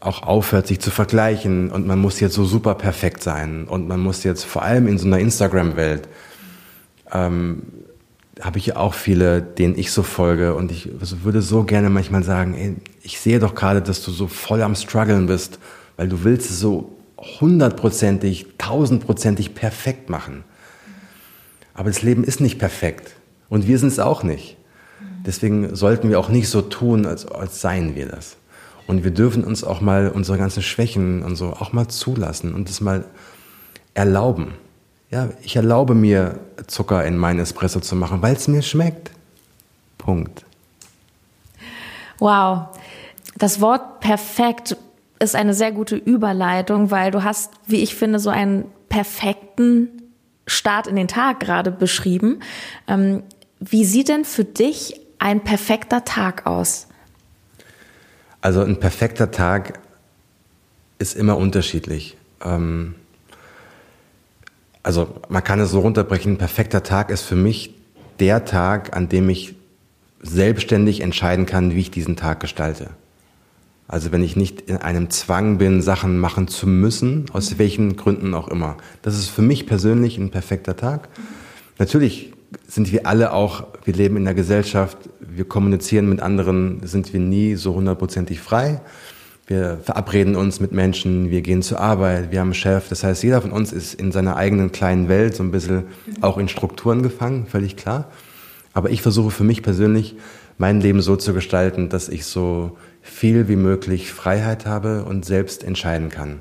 auch 0.00 0.22
aufhört, 0.22 0.66
sich 0.66 0.80
zu 0.80 0.90
vergleichen 0.90 1.70
und 1.70 1.86
man 1.86 1.98
muss 1.98 2.20
jetzt 2.20 2.34
so 2.34 2.44
super 2.44 2.74
perfekt 2.74 3.22
sein 3.22 3.66
und 3.68 3.88
man 3.88 4.00
muss 4.00 4.24
jetzt 4.24 4.44
vor 4.44 4.62
allem 4.62 4.86
in 4.86 4.98
so 4.98 5.06
einer 5.06 5.18
Instagram-Welt, 5.18 6.08
ähm, 7.12 7.62
habe 8.40 8.58
ich 8.58 8.66
ja 8.66 8.76
auch 8.76 8.94
viele, 8.94 9.40
denen 9.40 9.78
ich 9.78 9.90
so 9.92 10.02
folge 10.02 10.54
und 10.54 10.70
ich 10.70 10.90
würde 11.00 11.40
so 11.40 11.64
gerne 11.64 11.88
manchmal 11.88 12.22
sagen, 12.22 12.54
ey, 12.54 12.76
ich 13.02 13.18
sehe 13.20 13.38
doch 13.38 13.54
gerade, 13.54 13.80
dass 13.80 14.02
du 14.02 14.10
so 14.10 14.26
voll 14.26 14.62
am 14.62 14.74
struggeln 14.74 15.26
bist, 15.26 15.58
weil 15.96 16.08
du 16.08 16.24
willst 16.24 16.50
es 16.50 16.60
so 16.60 16.92
hundertprozentig, 17.40 18.46
tausendprozentig 18.58 19.54
perfekt 19.54 20.10
machen. 20.10 20.44
Aber 21.72 21.88
das 21.88 22.02
Leben 22.02 22.24
ist 22.24 22.40
nicht 22.40 22.58
perfekt 22.58 23.12
und 23.48 23.66
wir 23.66 23.78
sind 23.78 23.88
es 23.88 23.98
auch 23.98 24.22
nicht. 24.22 24.56
Deswegen 25.24 25.74
sollten 25.74 26.08
wir 26.08 26.20
auch 26.20 26.28
nicht 26.28 26.48
so 26.48 26.62
tun, 26.62 27.04
als, 27.06 27.26
als 27.26 27.60
seien 27.60 27.96
wir 27.96 28.06
das. 28.06 28.36
Und 28.86 29.04
wir 29.04 29.10
dürfen 29.10 29.44
uns 29.44 29.64
auch 29.64 29.80
mal 29.80 30.08
unsere 30.08 30.38
ganzen 30.38 30.62
Schwächen 30.62 31.22
und 31.22 31.36
so 31.36 31.52
auch 31.52 31.72
mal 31.72 31.88
zulassen 31.88 32.54
und 32.54 32.68
es 32.68 32.80
mal 32.80 33.04
erlauben. 33.94 34.54
Ja, 35.10 35.30
ich 35.42 35.56
erlaube 35.56 35.94
mir, 35.94 36.40
Zucker 36.66 37.04
in 37.04 37.16
meinen 37.16 37.40
Espresso 37.40 37.80
zu 37.80 37.96
machen, 37.96 38.22
weil 38.22 38.34
es 38.34 38.48
mir 38.48 38.62
schmeckt. 38.62 39.10
Punkt. 39.98 40.44
Wow. 42.18 42.68
Das 43.36 43.60
Wort 43.60 44.00
perfekt 44.00 44.76
ist 45.18 45.34
eine 45.34 45.54
sehr 45.54 45.72
gute 45.72 45.96
Überleitung, 45.96 46.90
weil 46.90 47.10
du 47.10 47.24
hast, 47.24 47.52
wie 47.66 47.82
ich 47.82 47.94
finde, 47.94 48.18
so 48.18 48.30
einen 48.30 48.66
perfekten 48.88 49.88
Start 50.46 50.86
in 50.86 50.96
den 50.96 51.08
Tag 51.08 51.40
gerade 51.40 51.70
beschrieben. 51.70 52.40
Ähm, 52.86 53.22
wie 53.60 53.84
sieht 53.84 54.08
denn 54.08 54.24
für 54.24 54.44
dich 54.44 55.00
ein 55.18 55.42
perfekter 55.42 56.04
Tag 56.04 56.46
aus? 56.46 56.88
Also 58.46 58.62
ein 58.62 58.78
perfekter 58.78 59.32
Tag 59.32 59.80
ist 61.00 61.16
immer 61.16 61.36
unterschiedlich. 61.36 62.16
Ähm, 62.44 62.94
also 64.84 65.16
man 65.28 65.42
kann 65.42 65.58
es 65.58 65.72
so 65.72 65.80
runterbrechen, 65.80 66.34
ein 66.34 66.38
perfekter 66.38 66.84
Tag 66.84 67.10
ist 67.10 67.22
für 67.22 67.34
mich 67.34 67.74
der 68.20 68.44
Tag, 68.44 68.96
an 68.96 69.08
dem 69.08 69.28
ich 69.30 69.56
selbstständig 70.20 71.00
entscheiden 71.00 71.44
kann, 71.44 71.74
wie 71.74 71.80
ich 71.80 71.90
diesen 71.90 72.14
Tag 72.14 72.38
gestalte. 72.38 72.90
Also 73.88 74.12
wenn 74.12 74.22
ich 74.22 74.36
nicht 74.36 74.60
in 74.60 74.76
einem 74.76 75.10
Zwang 75.10 75.58
bin, 75.58 75.82
Sachen 75.82 76.16
machen 76.16 76.46
zu 76.46 76.68
müssen, 76.68 77.28
aus 77.32 77.58
welchen 77.58 77.96
Gründen 77.96 78.32
auch 78.32 78.46
immer. 78.46 78.76
Das 79.02 79.18
ist 79.18 79.28
für 79.28 79.42
mich 79.42 79.66
persönlich 79.66 80.18
ein 80.18 80.30
perfekter 80.30 80.76
Tag. 80.76 81.08
Natürlich 81.80 82.32
sind 82.66 82.92
wir 82.92 83.06
alle 83.06 83.32
auch, 83.32 83.66
wir 83.84 83.94
leben 83.94 84.16
in 84.16 84.24
der 84.24 84.34
Gesellschaft, 84.34 84.98
wir 85.20 85.44
kommunizieren 85.44 86.08
mit 86.08 86.20
anderen, 86.20 86.80
sind 86.86 87.12
wir 87.12 87.20
nie 87.20 87.54
so 87.54 87.74
hundertprozentig 87.74 88.40
frei. 88.40 88.80
Wir 89.46 89.78
verabreden 89.82 90.34
uns 90.34 90.58
mit 90.58 90.72
Menschen, 90.72 91.30
wir 91.30 91.40
gehen 91.40 91.62
zur 91.62 91.78
Arbeit, 91.78 92.32
wir 92.32 92.40
haben 92.40 92.48
einen 92.48 92.54
Chef. 92.54 92.88
Das 92.88 93.04
heißt, 93.04 93.22
jeder 93.22 93.40
von 93.40 93.52
uns 93.52 93.72
ist 93.72 93.94
in 93.94 94.10
seiner 94.10 94.36
eigenen 94.36 94.72
kleinen 94.72 95.08
Welt 95.08 95.36
so 95.36 95.44
ein 95.44 95.52
bisschen 95.52 95.84
auch 96.20 96.36
in 96.36 96.48
Strukturen 96.48 97.02
gefangen, 97.02 97.46
völlig 97.46 97.76
klar. 97.76 98.10
Aber 98.72 98.90
ich 98.90 99.02
versuche 99.02 99.30
für 99.30 99.44
mich 99.44 99.62
persönlich 99.62 100.16
mein 100.58 100.80
Leben 100.80 101.00
so 101.00 101.16
zu 101.16 101.32
gestalten, 101.32 101.88
dass 101.88 102.08
ich 102.08 102.26
so 102.26 102.76
viel 103.02 103.46
wie 103.46 103.56
möglich 103.56 104.12
Freiheit 104.12 104.66
habe 104.66 105.04
und 105.04 105.24
selbst 105.24 105.62
entscheiden 105.62 106.08
kann. 106.08 106.40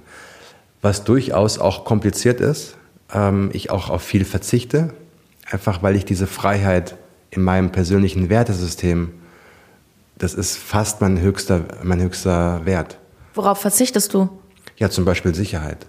Was 0.82 1.04
durchaus 1.04 1.60
auch 1.60 1.86
kompliziert 1.86 2.42
ist, 2.42 2.76
ähm, 3.14 3.52
ich 3.54 3.70
auch 3.70 3.90
auf 3.90 4.02
viel 4.02 4.26
verzichte, 4.26 4.94
einfach 5.50 5.84
weil 5.84 5.96
ich 5.96 6.06
diese 6.06 6.28
Freiheit 6.28 6.98
in 7.30 7.42
meinem 7.42 7.72
persönlichen 7.72 8.30
Wertesystem, 8.30 9.12
das 10.18 10.34
ist 10.34 10.58
fast 10.58 11.02
mein 11.02 11.20
höchster, 11.20 11.66
mein 11.84 12.02
höchster 12.02 12.66
Wert. 12.66 12.98
Worauf 13.34 13.60
verzichtest 13.60 14.14
du? 14.14 14.30
Ja, 14.78 14.90
zum 14.90 15.06
Beispiel 15.06 15.36
Sicherheit. 15.36 15.86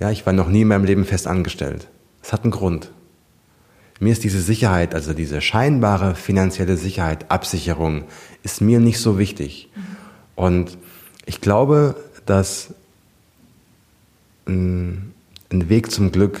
Ja, 0.00 0.10
ich 0.10 0.26
war 0.26 0.32
noch 0.32 0.48
nie 0.48 0.62
in 0.62 0.68
meinem 0.68 0.84
Leben 0.84 1.04
fest 1.04 1.26
angestellt. 1.26 1.88
Das 2.22 2.32
hat 2.32 2.42
einen 2.42 2.52
Grund. 2.52 2.90
Mir 4.00 4.12
ist 4.12 4.22
diese 4.22 4.40
Sicherheit, 4.40 4.94
also 4.94 5.12
diese 5.12 5.40
scheinbare 5.40 6.14
finanzielle 6.14 6.76
Sicherheit, 6.76 7.30
Absicherung, 7.30 8.04
ist 8.44 8.60
mir 8.60 8.78
nicht 8.78 9.00
so 9.00 9.18
wichtig. 9.18 9.70
Und 10.36 10.78
ich 11.26 11.40
glaube, 11.40 11.96
dass 12.26 12.74
ein, 14.46 15.14
ein 15.50 15.68
Weg 15.68 15.90
zum 15.90 16.12
Glück 16.12 16.40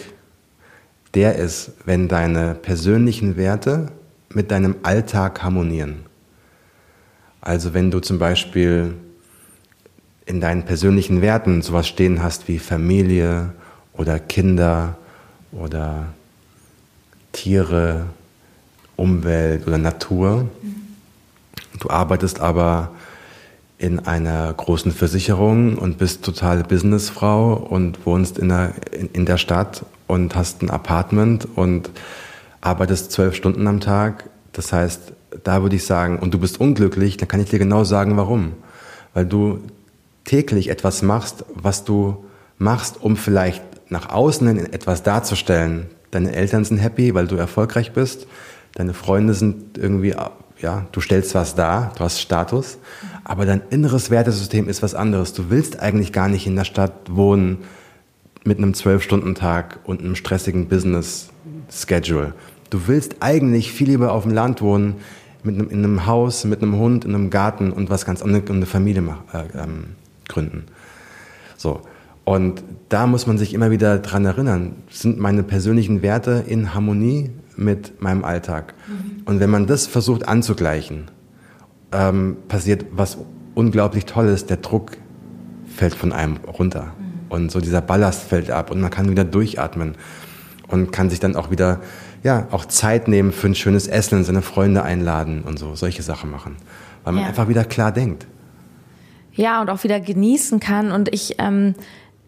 der 1.14 1.36
ist, 1.36 1.72
wenn 1.84 2.08
deine 2.08 2.54
persönlichen 2.54 3.36
Werte 3.36 3.92
mit 4.32 4.50
deinem 4.50 4.76
Alltag 4.82 5.42
harmonieren. 5.42 6.04
Also 7.40 7.72
wenn 7.74 7.90
du 7.90 8.00
zum 8.00 8.18
Beispiel 8.18 8.94
in 10.26 10.40
deinen 10.40 10.64
persönlichen 10.64 11.22
Werten 11.22 11.62
sowas 11.62 11.88
stehen 11.88 12.22
hast 12.22 12.48
wie 12.48 12.58
Familie 12.58 13.54
oder 13.94 14.18
Kinder 14.18 14.98
oder 15.52 16.08
Tiere, 17.32 18.06
Umwelt 18.96 19.66
oder 19.66 19.78
Natur. 19.78 20.48
Du 21.78 21.88
arbeitest 21.88 22.40
aber 22.40 22.90
in 23.78 24.00
einer 24.00 24.52
großen 24.52 24.90
Versicherung 24.90 25.78
und 25.78 25.98
bist 25.98 26.24
totale 26.24 26.64
Businessfrau 26.64 27.54
und 27.54 28.04
wohnst 28.04 28.38
in 28.38 28.48
der, 28.48 28.74
in, 29.12 29.24
der 29.24 29.38
Stadt 29.38 29.84
und 30.08 30.34
hast 30.34 30.62
ein 30.62 30.70
Apartment 30.70 31.46
und 31.54 31.90
arbeitest 32.60 33.12
zwölf 33.12 33.36
Stunden 33.36 33.68
am 33.68 33.78
Tag. 33.78 34.28
Das 34.52 34.72
heißt, 34.72 35.12
da 35.44 35.62
würde 35.62 35.76
ich 35.76 35.86
sagen, 35.86 36.18
und 36.18 36.34
du 36.34 36.38
bist 36.38 36.60
unglücklich, 36.60 37.16
dann 37.16 37.28
kann 37.28 37.40
ich 37.40 37.50
dir 37.50 37.60
genau 37.60 37.84
sagen, 37.84 38.16
warum. 38.16 38.54
Weil 39.14 39.26
du 39.26 39.60
täglich 40.24 40.68
etwas 40.68 41.02
machst, 41.02 41.44
was 41.54 41.84
du 41.84 42.24
machst, 42.58 43.00
um 43.00 43.16
vielleicht 43.16 43.62
nach 43.90 44.08
außen 44.10 44.72
etwas 44.72 45.02
darzustellen, 45.02 45.86
deine 46.10 46.34
Eltern 46.34 46.64
sind 46.64 46.78
happy, 46.78 47.14
weil 47.14 47.26
du 47.26 47.36
erfolgreich 47.36 47.92
bist, 47.92 48.26
deine 48.74 48.94
Freunde 48.94 49.34
sind 49.34 49.78
irgendwie, 49.78 50.14
ja, 50.60 50.86
du 50.92 51.00
stellst 51.00 51.34
was 51.34 51.54
dar, 51.54 51.92
du 51.96 52.04
hast 52.04 52.20
Status, 52.20 52.78
aber 53.24 53.46
dein 53.46 53.62
inneres 53.70 54.10
Wertesystem 54.10 54.68
ist 54.68 54.82
was 54.82 54.94
anderes. 54.94 55.32
Du 55.32 55.50
willst 55.50 55.80
eigentlich 55.80 56.12
gar 56.12 56.28
nicht 56.28 56.46
in 56.46 56.56
der 56.56 56.64
Stadt 56.64 56.92
wohnen 57.10 57.58
mit 58.48 58.58
einem 58.58 58.74
Zwölf-Stunden-Tag 58.74 59.80
und 59.84 60.00
einem 60.00 60.16
stressigen 60.16 60.68
Business-Schedule. 60.68 62.32
Du 62.70 62.88
willst 62.88 63.16
eigentlich 63.20 63.72
viel 63.72 63.88
lieber 63.90 64.12
auf 64.12 64.24
dem 64.24 64.32
Land 64.32 64.62
wohnen, 64.62 64.96
mit 65.44 65.54
einem, 65.54 65.70
in 65.70 65.84
einem 65.84 66.06
Haus, 66.06 66.44
mit 66.44 66.62
einem 66.62 66.76
Hund, 66.76 67.04
in 67.04 67.14
einem 67.14 67.30
Garten 67.30 67.70
und 67.70 67.90
was 67.90 68.04
ganz 68.04 68.22
anderes, 68.22 68.50
eine 68.50 68.66
Familie 68.66 69.02
äh, 69.32 69.44
ähm, 69.56 69.84
gründen. 70.28 70.64
So. 71.56 71.82
Und 72.24 72.62
da 72.88 73.06
muss 73.06 73.26
man 73.26 73.38
sich 73.38 73.54
immer 73.54 73.70
wieder 73.70 73.98
dran 73.98 74.24
erinnern, 74.24 74.76
sind 74.90 75.18
meine 75.18 75.42
persönlichen 75.42 76.02
Werte 76.02 76.44
in 76.46 76.74
Harmonie 76.74 77.30
mit 77.56 78.02
meinem 78.02 78.24
Alltag. 78.24 78.74
Mhm. 78.88 79.22
Und 79.24 79.40
wenn 79.40 79.50
man 79.50 79.66
das 79.66 79.86
versucht 79.86 80.26
anzugleichen, 80.26 81.10
ähm, 81.92 82.36
passiert 82.48 82.86
was 82.92 83.18
unglaublich 83.54 84.04
Tolles. 84.06 84.46
Der 84.46 84.58
Druck 84.58 84.96
fällt 85.66 85.94
von 85.94 86.12
einem 86.12 86.38
runter. 86.58 86.92
Und 87.28 87.50
so 87.50 87.60
dieser 87.60 87.80
Ballast 87.80 88.22
fällt 88.22 88.50
ab 88.50 88.70
und 88.70 88.80
man 88.80 88.90
kann 88.90 89.10
wieder 89.10 89.24
durchatmen 89.24 89.94
und 90.68 90.92
kann 90.92 91.10
sich 91.10 91.20
dann 91.20 91.36
auch 91.36 91.50
wieder, 91.50 91.80
ja, 92.22 92.46
auch 92.50 92.64
Zeit 92.64 93.08
nehmen 93.08 93.32
für 93.32 93.48
ein 93.48 93.54
schönes 93.54 93.86
Essen 93.86 94.18
und 94.18 94.24
seine 94.24 94.42
Freunde 94.42 94.82
einladen 94.82 95.42
und 95.42 95.58
so, 95.58 95.74
solche 95.74 96.02
Sachen 96.02 96.30
machen. 96.30 96.56
Weil 97.04 97.14
man 97.14 97.22
ja. 97.22 97.28
einfach 97.28 97.48
wieder 97.48 97.64
klar 97.64 97.92
denkt. 97.92 98.26
Ja, 99.32 99.60
und 99.60 99.70
auch 99.70 99.84
wieder 99.84 100.00
genießen 100.00 100.60
kann. 100.60 100.90
Und 100.90 101.14
ich, 101.14 101.36
ähm, 101.38 101.74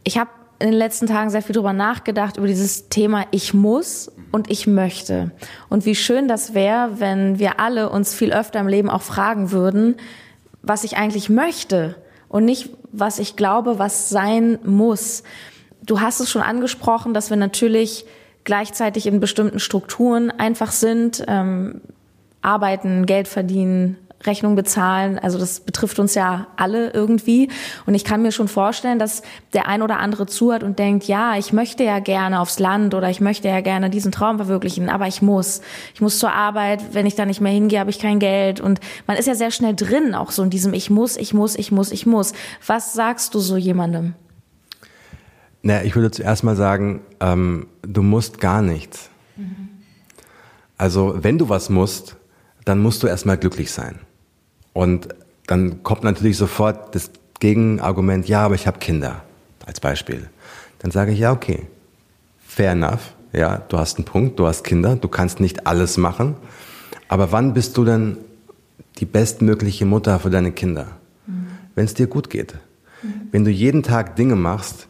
ich 0.04 0.16
habe 0.18 0.30
in 0.60 0.68
den 0.68 0.76
letzten 0.76 1.06
Tagen 1.06 1.30
sehr 1.30 1.42
viel 1.42 1.54
drüber 1.54 1.72
nachgedacht, 1.72 2.36
über 2.36 2.46
dieses 2.46 2.88
Thema 2.88 3.24
ich 3.30 3.54
muss 3.54 4.12
und 4.30 4.50
ich 4.50 4.66
möchte. 4.66 5.32
Und 5.68 5.86
wie 5.86 5.94
schön 5.94 6.28
das 6.28 6.54
wäre, 6.54 7.00
wenn 7.00 7.38
wir 7.38 7.58
alle 7.58 7.90
uns 7.90 8.14
viel 8.14 8.32
öfter 8.32 8.60
im 8.60 8.68
Leben 8.68 8.90
auch 8.90 9.02
fragen 9.02 9.50
würden, 9.50 9.96
was 10.62 10.84
ich 10.84 10.98
eigentlich 10.98 11.30
möchte 11.30 11.96
und 12.30 12.46
nicht, 12.46 12.70
was 12.92 13.18
ich 13.18 13.36
glaube, 13.36 13.78
was 13.78 14.08
sein 14.08 14.58
muss. 14.64 15.24
Du 15.82 16.00
hast 16.00 16.20
es 16.20 16.30
schon 16.30 16.42
angesprochen, 16.42 17.12
dass 17.12 17.28
wir 17.28 17.36
natürlich 17.36 18.06
gleichzeitig 18.44 19.06
in 19.06 19.20
bestimmten 19.20 19.58
Strukturen 19.58 20.30
einfach 20.30 20.70
sind, 20.70 21.24
ähm, 21.26 21.82
arbeiten, 22.40 23.04
Geld 23.04 23.28
verdienen, 23.28 23.98
Rechnung 24.24 24.54
bezahlen. 24.54 25.18
Also 25.18 25.38
das 25.38 25.60
betrifft 25.60 25.98
uns 25.98 26.14
ja 26.14 26.46
alle 26.56 26.90
irgendwie. 26.90 27.48
Und 27.86 27.94
ich 27.94 28.04
kann 28.04 28.22
mir 28.22 28.32
schon 28.32 28.48
vorstellen, 28.48 28.98
dass 28.98 29.22
der 29.52 29.66
ein 29.66 29.82
oder 29.82 29.98
andere 29.98 30.26
zuhört 30.26 30.62
und 30.62 30.78
denkt, 30.78 31.04
ja, 31.04 31.36
ich 31.36 31.52
möchte 31.52 31.84
ja 31.84 32.00
gerne 32.00 32.40
aufs 32.40 32.58
Land 32.58 32.94
oder 32.94 33.08
ich 33.08 33.20
möchte 33.20 33.48
ja 33.48 33.60
gerne 33.60 33.88
diesen 33.88 34.12
Traum 34.12 34.36
verwirklichen, 34.36 34.90
aber 34.90 35.06
ich 35.06 35.22
muss. 35.22 35.62
Ich 35.94 36.00
muss 36.00 36.18
zur 36.18 36.32
Arbeit, 36.32 36.92
wenn 36.92 37.06
ich 37.06 37.14
da 37.14 37.24
nicht 37.24 37.40
mehr 37.40 37.52
hingehe, 37.52 37.80
habe 37.80 37.90
ich 37.90 37.98
kein 37.98 38.18
Geld. 38.18 38.60
Und 38.60 38.80
man 39.06 39.16
ist 39.16 39.26
ja 39.26 39.34
sehr 39.34 39.50
schnell 39.50 39.74
drin, 39.74 40.14
auch 40.14 40.30
so 40.30 40.42
in 40.42 40.50
diesem 40.50 40.74
Ich 40.74 40.90
muss, 40.90 41.16
ich 41.16 41.32
muss, 41.32 41.56
ich 41.56 41.72
muss, 41.72 41.90
ich 41.90 42.04
muss. 42.04 42.32
Was 42.66 42.92
sagst 42.92 43.34
du 43.34 43.38
so 43.38 43.56
jemandem? 43.56 44.14
Na, 45.62 45.82
ich 45.82 45.94
würde 45.94 46.10
zuerst 46.10 46.44
mal 46.44 46.56
sagen, 46.56 47.00
ähm, 47.20 47.66
du 47.82 48.02
musst 48.02 48.40
gar 48.40 48.62
nichts. 48.62 49.10
Mhm. 49.36 49.68
Also 50.76 51.14
wenn 51.18 51.38
du 51.38 51.48
was 51.48 51.68
musst, 51.68 52.16
dann 52.64 52.80
musst 52.80 53.02
du 53.02 53.06
erstmal 53.06 53.36
glücklich 53.36 53.70
sein. 53.70 53.98
Und 54.72 55.08
dann 55.46 55.82
kommt 55.82 56.04
natürlich 56.04 56.36
sofort 56.36 56.94
das 56.94 57.10
Gegenargument, 57.40 58.28
ja, 58.28 58.44
aber 58.44 58.54
ich 58.54 58.66
habe 58.66 58.78
Kinder, 58.78 59.22
als 59.66 59.80
Beispiel. 59.80 60.28
Dann 60.78 60.90
sage 60.90 61.12
ich, 61.12 61.18
ja, 61.18 61.32
okay, 61.32 61.66
fair 62.46 62.72
enough, 62.72 63.14
ja, 63.32 63.58
du 63.68 63.78
hast 63.78 63.96
einen 63.96 64.04
Punkt, 64.04 64.38
du 64.38 64.46
hast 64.46 64.64
Kinder, 64.64 64.96
du 64.96 65.08
kannst 65.08 65.40
nicht 65.40 65.66
alles 65.66 65.96
machen, 65.96 66.36
aber 67.08 67.32
wann 67.32 67.54
bist 67.54 67.76
du 67.76 67.84
denn 67.84 68.18
die 68.98 69.06
bestmögliche 69.06 69.86
Mutter 69.86 70.18
für 70.20 70.30
deine 70.30 70.52
Kinder? 70.52 70.86
Mhm. 71.26 71.46
Wenn 71.74 71.84
es 71.84 71.94
dir 71.94 72.06
gut 72.06 72.30
geht. 72.30 72.54
Mhm. 73.02 73.08
Wenn 73.32 73.44
du 73.44 73.50
jeden 73.50 73.82
Tag 73.82 74.16
Dinge 74.16 74.36
machst, 74.36 74.88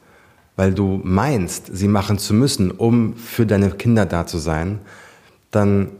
weil 0.56 0.74
du 0.74 1.00
meinst, 1.02 1.70
sie 1.72 1.88
machen 1.88 2.18
zu 2.18 2.34
müssen, 2.34 2.70
um 2.70 3.16
für 3.16 3.46
deine 3.46 3.70
Kinder 3.70 4.04
da 4.04 4.26
zu 4.26 4.38
sein, 4.38 4.80
dann 5.50 5.90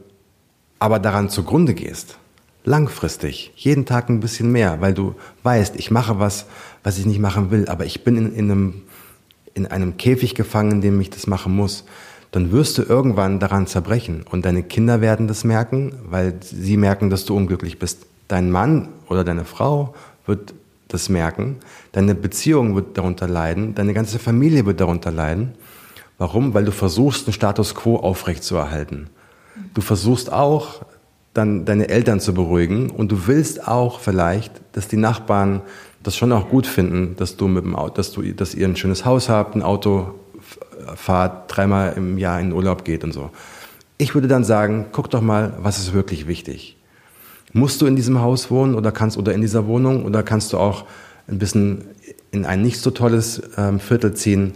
aber 0.79 0.99
daran 0.99 1.31
zugrunde 1.31 1.75
gehst, 1.75 2.19
langfristig, 2.65 3.53
jeden 3.57 3.87
Tag 3.87 4.09
ein 4.09 4.21
bisschen 4.21 4.53
mehr, 4.53 4.81
weil 4.81 4.95
du 4.95 5.15
weißt, 5.43 5.77
ich 5.77 5.91
mache 5.91 6.19
was, 6.19 6.47
was 6.83 6.99
ich 6.99 7.07
nicht 7.07 7.19
machen 7.19 7.51
will, 7.51 7.69
aber 7.69 7.87
ich 7.87 8.05
bin 8.05 8.17
in, 8.17 8.35
in, 8.35 8.51
einem, 8.51 8.83
in 9.55 9.67
einem 9.67 9.97
Käfig 9.97 10.35
gefangen, 10.35 10.73
in 10.73 10.81
dem 10.81 11.01
ich 11.01 11.11
das 11.11 11.27
machen 11.27 11.55
muss, 11.55 11.85
dann 12.33 12.53
wirst 12.53 12.79
du 12.79 12.83
irgendwann 12.83 13.41
daran 13.41 13.67
zerbrechen 13.67 14.25
und 14.31 14.45
deine 14.45 14.63
Kinder 14.63 15.01
werden 15.01 15.27
das 15.27 15.45
merken, 15.45 15.95
weil 16.09 16.35
sie 16.41 16.77
merken, 16.77 17.11
dass 17.11 17.25
du 17.25 17.37
unglücklich 17.37 17.79
bist. 17.79 18.07
Dein 18.29 18.51
Mann 18.51 18.89
oder 19.09 19.25
deine 19.25 19.45
Frau 19.45 19.95
wird 20.27 20.55
das 20.87 21.09
merken, 21.09 21.57
deine 21.93 22.15
Beziehung 22.15 22.75
wird 22.75 22.99
darunter 22.99 23.27
leiden, 23.27 23.75
deine 23.75 23.95
ganze 23.95 24.19
Familie 24.19 24.67
wird 24.67 24.81
darunter 24.81 25.11
leiden. 25.11 25.55
Warum? 26.19 26.53
Weil 26.55 26.65
du 26.65 26.73
versuchst, 26.73 27.27
einen 27.27 27.33
Status 27.33 27.75
quo 27.75 27.97
aufrechtzuerhalten. 27.97 29.09
Du 29.75 29.81
versuchst 29.81 30.33
auch, 30.33 30.83
dann 31.35 31.65
deine 31.65 31.89
Eltern 31.89 32.21
zu 32.21 32.35
beruhigen 32.35 32.91
und 32.91 33.13
du 33.13 33.27
willst 33.27 33.67
auch 33.69 34.01
vielleicht, 34.01 34.61
dass 34.73 34.89
die 34.89 34.97
Nachbarn 34.97 35.63
das 36.03 36.17
schon 36.17 36.33
auch 36.33 36.49
gut 36.49 36.67
finden, 36.67 37.15
dass 37.17 37.37
du 37.37 37.47
mit 37.47 37.65
dem 37.65 37.77
Auto, 37.77 37.95
dass 37.95 38.13
du, 38.13 38.23
dass 38.33 38.55
ihr 38.55 38.67
ein 38.67 38.77
schönes 38.77 39.05
Haus 39.05 39.29
habt, 39.29 39.55
ein 39.55 39.63
Auto 39.63 40.15
fahrt, 40.97 41.55
dreimal 41.55 41.95
im 41.97 42.19
Jahr 42.19 42.41
in 42.41 42.49
den 42.49 42.53
Urlaub 42.55 42.85
geht 42.85 43.05
und 43.05 43.13
so. 43.13 43.31
Ich 43.99 44.15
würde 44.15 44.29
dann 44.29 44.45
sagen, 44.45 44.87
guck 44.93 45.11
doch 45.11 45.21
mal, 45.21 45.53
was 45.61 45.79
ist 45.79 45.93
wirklich 45.93 46.27
wichtig. 46.27 46.77
Musst 47.53 47.81
du 47.81 47.87
in 47.87 47.97
diesem 47.97 48.21
Haus 48.21 48.51
wohnen 48.51 48.75
oder 48.75 48.93
kannst 48.93 49.19
oder 49.19 49.35
in 49.35 49.41
dieser 49.41 49.67
Wohnung 49.67 50.05
oder 50.05 50.23
kannst 50.23 50.53
du 50.53 50.59
auch 50.59 50.85
ein 51.29 51.39
bisschen 51.39 51.85
in 52.31 52.45
ein 52.45 52.63
nicht 52.63 52.81
so 52.81 52.91
tolles 52.91 53.43
ähm, 53.57 53.79
Viertel 53.81 54.15
ziehen? 54.15 54.55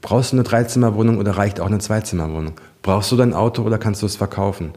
Brauchst 0.00 0.32
du 0.32 0.36
eine 0.36 0.44
Dreizimmerwohnung 0.44 1.18
oder 1.18 1.32
reicht 1.32 1.60
auch 1.60 1.66
eine 1.66 1.78
Zweizimmerwohnung? 1.78 2.52
Brauchst 2.82 3.10
du 3.10 3.16
dein 3.16 3.32
Auto 3.32 3.62
oder 3.62 3.78
kannst 3.78 4.02
du 4.02 4.06
es 4.06 4.16
verkaufen? 4.16 4.72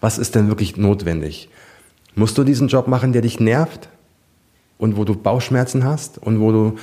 Was 0.00 0.18
ist 0.18 0.34
denn 0.34 0.48
wirklich 0.48 0.76
notwendig? 0.76 1.48
Musst 2.14 2.38
du 2.38 2.44
diesen 2.44 2.68
Job 2.68 2.86
machen, 2.86 3.12
der 3.12 3.22
dich 3.22 3.40
nervt 3.40 3.88
und 4.78 4.96
wo 4.96 5.04
du 5.04 5.14
Bauchschmerzen 5.14 5.84
hast 5.84 6.18
und 6.18 6.40
wo 6.40 6.52
du, 6.52 6.76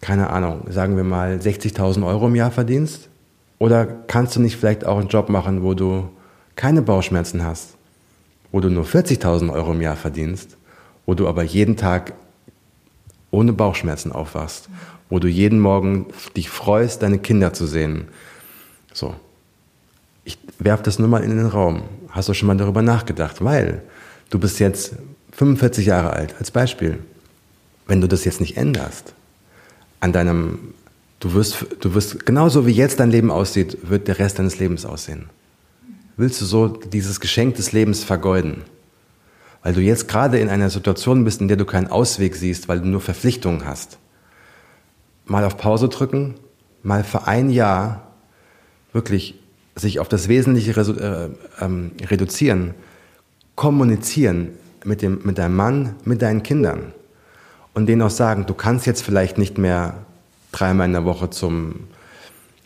keine 0.00 0.30
Ahnung, 0.30 0.62
sagen 0.70 0.96
wir 0.96 1.04
mal 1.04 1.36
60.000 1.36 2.06
Euro 2.06 2.28
im 2.28 2.36
Jahr 2.36 2.50
verdienst? 2.50 3.08
Oder 3.58 3.86
kannst 3.86 4.36
du 4.36 4.40
nicht 4.40 4.56
vielleicht 4.56 4.86
auch 4.86 4.98
einen 4.98 5.08
Job 5.08 5.28
machen, 5.28 5.62
wo 5.62 5.74
du 5.74 6.08
keine 6.56 6.82
Bauchschmerzen 6.82 7.44
hast, 7.44 7.76
wo 8.52 8.60
du 8.60 8.70
nur 8.70 8.84
40.000 8.84 9.52
Euro 9.52 9.72
im 9.72 9.80
Jahr 9.80 9.96
verdienst, 9.96 10.56
wo 11.06 11.14
du 11.14 11.28
aber 11.28 11.42
jeden 11.42 11.76
Tag 11.76 12.14
ohne 13.30 13.52
Bauchschmerzen 13.52 14.12
aufwachst, 14.12 14.68
wo 15.10 15.18
du 15.18 15.28
jeden 15.28 15.60
Morgen 15.60 16.06
dich 16.36 16.50
freust, 16.50 17.02
deine 17.02 17.18
Kinder 17.18 17.52
zu 17.52 17.66
sehen. 17.66 18.08
So. 18.92 19.14
Ich 20.24 20.38
werfe 20.58 20.82
das 20.82 20.98
nur 20.98 21.08
mal 21.08 21.22
in 21.22 21.30
den 21.30 21.46
Raum. 21.46 21.82
Hast 22.18 22.28
du 22.28 22.34
schon 22.34 22.48
mal 22.48 22.56
darüber 22.56 22.82
nachgedacht? 22.82 23.44
Weil 23.44 23.80
du 24.30 24.40
bist 24.40 24.58
jetzt 24.58 24.96
45 25.34 25.86
Jahre 25.86 26.14
alt, 26.14 26.34
als 26.40 26.50
Beispiel. 26.50 26.98
Wenn 27.86 28.00
du 28.00 28.08
das 28.08 28.24
jetzt 28.24 28.40
nicht 28.40 28.56
änderst, 28.56 29.14
an 30.00 30.12
deinem, 30.12 30.74
du 31.20 31.32
wirst, 31.34 31.64
du 31.78 31.94
wirst, 31.94 32.26
genauso 32.26 32.66
wie 32.66 32.72
jetzt 32.72 32.98
dein 32.98 33.12
Leben 33.12 33.30
aussieht, 33.30 33.88
wird 33.88 34.08
der 34.08 34.18
Rest 34.18 34.40
deines 34.40 34.58
Lebens 34.58 34.84
aussehen. 34.84 35.30
Willst 36.16 36.40
du 36.40 36.44
so 36.44 36.66
dieses 36.66 37.20
Geschenk 37.20 37.54
des 37.54 37.70
Lebens 37.70 38.02
vergeuden? 38.02 38.62
Weil 39.62 39.74
du 39.74 39.80
jetzt 39.80 40.08
gerade 40.08 40.40
in 40.40 40.48
einer 40.48 40.70
Situation 40.70 41.22
bist, 41.22 41.40
in 41.40 41.46
der 41.46 41.56
du 41.56 41.66
keinen 41.66 41.86
Ausweg 41.86 42.34
siehst, 42.34 42.66
weil 42.66 42.80
du 42.80 42.88
nur 42.88 43.00
Verpflichtungen 43.00 43.64
hast. 43.64 43.96
Mal 45.24 45.44
auf 45.44 45.56
Pause 45.56 45.88
drücken, 45.88 46.34
mal 46.82 47.04
für 47.04 47.28
ein 47.28 47.48
Jahr 47.48 48.08
wirklich 48.92 49.36
sich 49.78 50.00
auf 50.00 50.08
das 50.08 50.28
Wesentliche 50.28 50.72
äh, 50.72 51.64
ähm, 51.64 51.92
reduzieren, 52.02 52.74
kommunizieren 53.54 54.50
mit, 54.84 55.02
dem, 55.02 55.20
mit 55.24 55.38
deinem 55.38 55.56
Mann, 55.56 55.94
mit 56.04 56.22
deinen 56.22 56.42
Kindern 56.42 56.92
und 57.74 57.86
denen 57.86 58.02
auch 58.02 58.10
sagen, 58.10 58.46
du 58.46 58.54
kannst 58.54 58.86
jetzt 58.86 59.02
vielleicht 59.02 59.38
nicht 59.38 59.58
mehr 59.58 59.94
dreimal 60.52 60.86
in 60.86 60.92
der 60.92 61.04
Woche 61.04 61.30
zum 61.30 61.74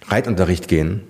Reitunterricht 0.09 0.69
gehen, 0.69 1.03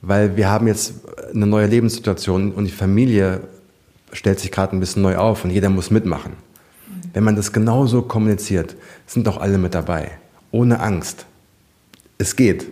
weil 0.00 0.36
wir 0.36 0.48
haben 0.48 0.66
jetzt 0.66 0.94
eine 1.32 1.46
neue 1.46 1.66
Lebenssituation 1.66 2.52
und 2.52 2.64
die 2.64 2.72
Familie 2.72 3.40
stellt 4.12 4.40
sich 4.40 4.50
gerade 4.50 4.76
ein 4.76 4.80
bisschen 4.80 5.02
neu 5.02 5.16
auf 5.16 5.44
und 5.44 5.50
jeder 5.50 5.70
muss 5.70 5.90
mitmachen. 5.90 6.32
Wenn 7.12 7.24
man 7.24 7.36
das 7.36 7.52
genauso 7.52 8.02
kommuniziert, 8.02 8.76
sind 9.06 9.26
doch 9.26 9.40
alle 9.40 9.58
mit 9.58 9.74
dabei, 9.74 10.12
ohne 10.50 10.80
Angst. 10.80 11.26
Es 12.18 12.36
geht. 12.36 12.66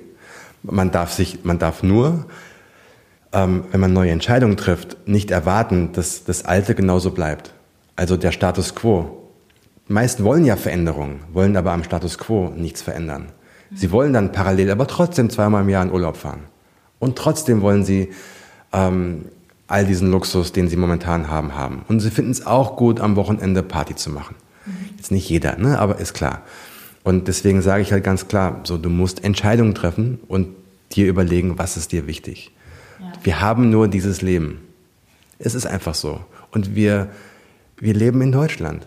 Man 0.62 0.90
darf 0.90 1.12
sich, 1.12 1.45
man 1.45 1.59
darf 1.59 1.83
nur, 1.83 2.26
ähm, 3.33 3.64
wenn 3.71 3.81
man 3.81 3.93
neue 3.93 4.11
Entscheidungen 4.11 4.57
trifft, 4.57 5.09
nicht 5.09 5.31
erwarten, 5.31 5.93
dass 5.93 6.25
das 6.25 6.45
Alte 6.45 6.75
genauso 6.75 7.11
bleibt. 7.11 7.55
Also 7.97 8.17
der 8.17 8.33
Status 8.33 8.75
quo. 8.75 9.29
Die 9.88 9.93
meisten 9.93 10.25
wollen 10.25 10.45
ja 10.45 10.57
Veränderungen, 10.57 11.21
wollen 11.33 11.57
aber 11.57 11.73
am 11.73 11.85
Status 11.85 12.19
quo 12.19 12.52
nichts 12.55 12.83
verändern. 12.83 13.33
Sie 13.75 13.93
wollen 13.93 14.12
dann 14.12 14.33
parallel 14.33 14.71
aber 14.71 14.87
trotzdem 14.87 15.31
zweimal 15.31 15.62
im 15.62 15.69
Jahr 15.69 15.85
in 15.85 15.93
Urlaub 15.93 16.17
fahren. 16.17 16.45
Und 16.99 17.17
trotzdem 17.17 17.62
wollen 17.62 17.85
sie 17.85 18.11
ähm, 18.73 19.26
all 19.69 19.87
diesen 19.87 20.11
Luxus, 20.11 20.52
den 20.52 20.69
sie 20.69 20.76
momentan 20.76 21.29
haben, 21.29 21.55
haben. 21.55 21.85
Und 21.88 22.00
sie 22.00 22.11
finden 22.11 22.33
es 22.33 22.47
auch 22.47 22.76
gut, 22.76 23.00
am 23.00 23.17
Wochenende 23.17 23.62
Party 23.62 23.95
zu 23.95 24.11
machen. 24.11 24.35
Mhm. 24.67 24.73
Jetzt 24.97 25.12
nicht 25.12 25.29
jeder, 25.29 25.57
ne? 25.57 25.79
aber 25.79 25.99
ist 25.99 26.14
klar. 26.14 26.43
Und 27.02 27.28
deswegen 27.28 27.62
sage 27.62 27.83
ich 27.83 27.92
halt 27.92 28.04
ganz 28.04 28.28
klar, 28.28 28.61
so 28.64 28.76
du 28.76 28.90
musst 28.90 29.25
Entscheidungen 29.25 29.75
treffen 29.75 30.21
und 30.28 30.49
dir 30.92 31.07
überlegen, 31.07 31.59
was 31.59 31.76
ist 31.76 31.92
dir 31.92 32.07
wichtig. 32.07 32.50
Ja. 33.00 33.12
Wir 33.23 33.40
haben 33.40 33.71
nur 33.71 33.88
dieses 33.88 34.23
Leben. 34.23 34.61
Es 35.38 35.54
ist 35.54 35.66
einfach 35.66 35.95
so. 35.95 36.21
Und 36.50 36.75
wir, 36.75 37.09
wir 37.78 37.95
leben 37.95 38.21
in 38.21 38.33
Deutschland. 38.33 38.87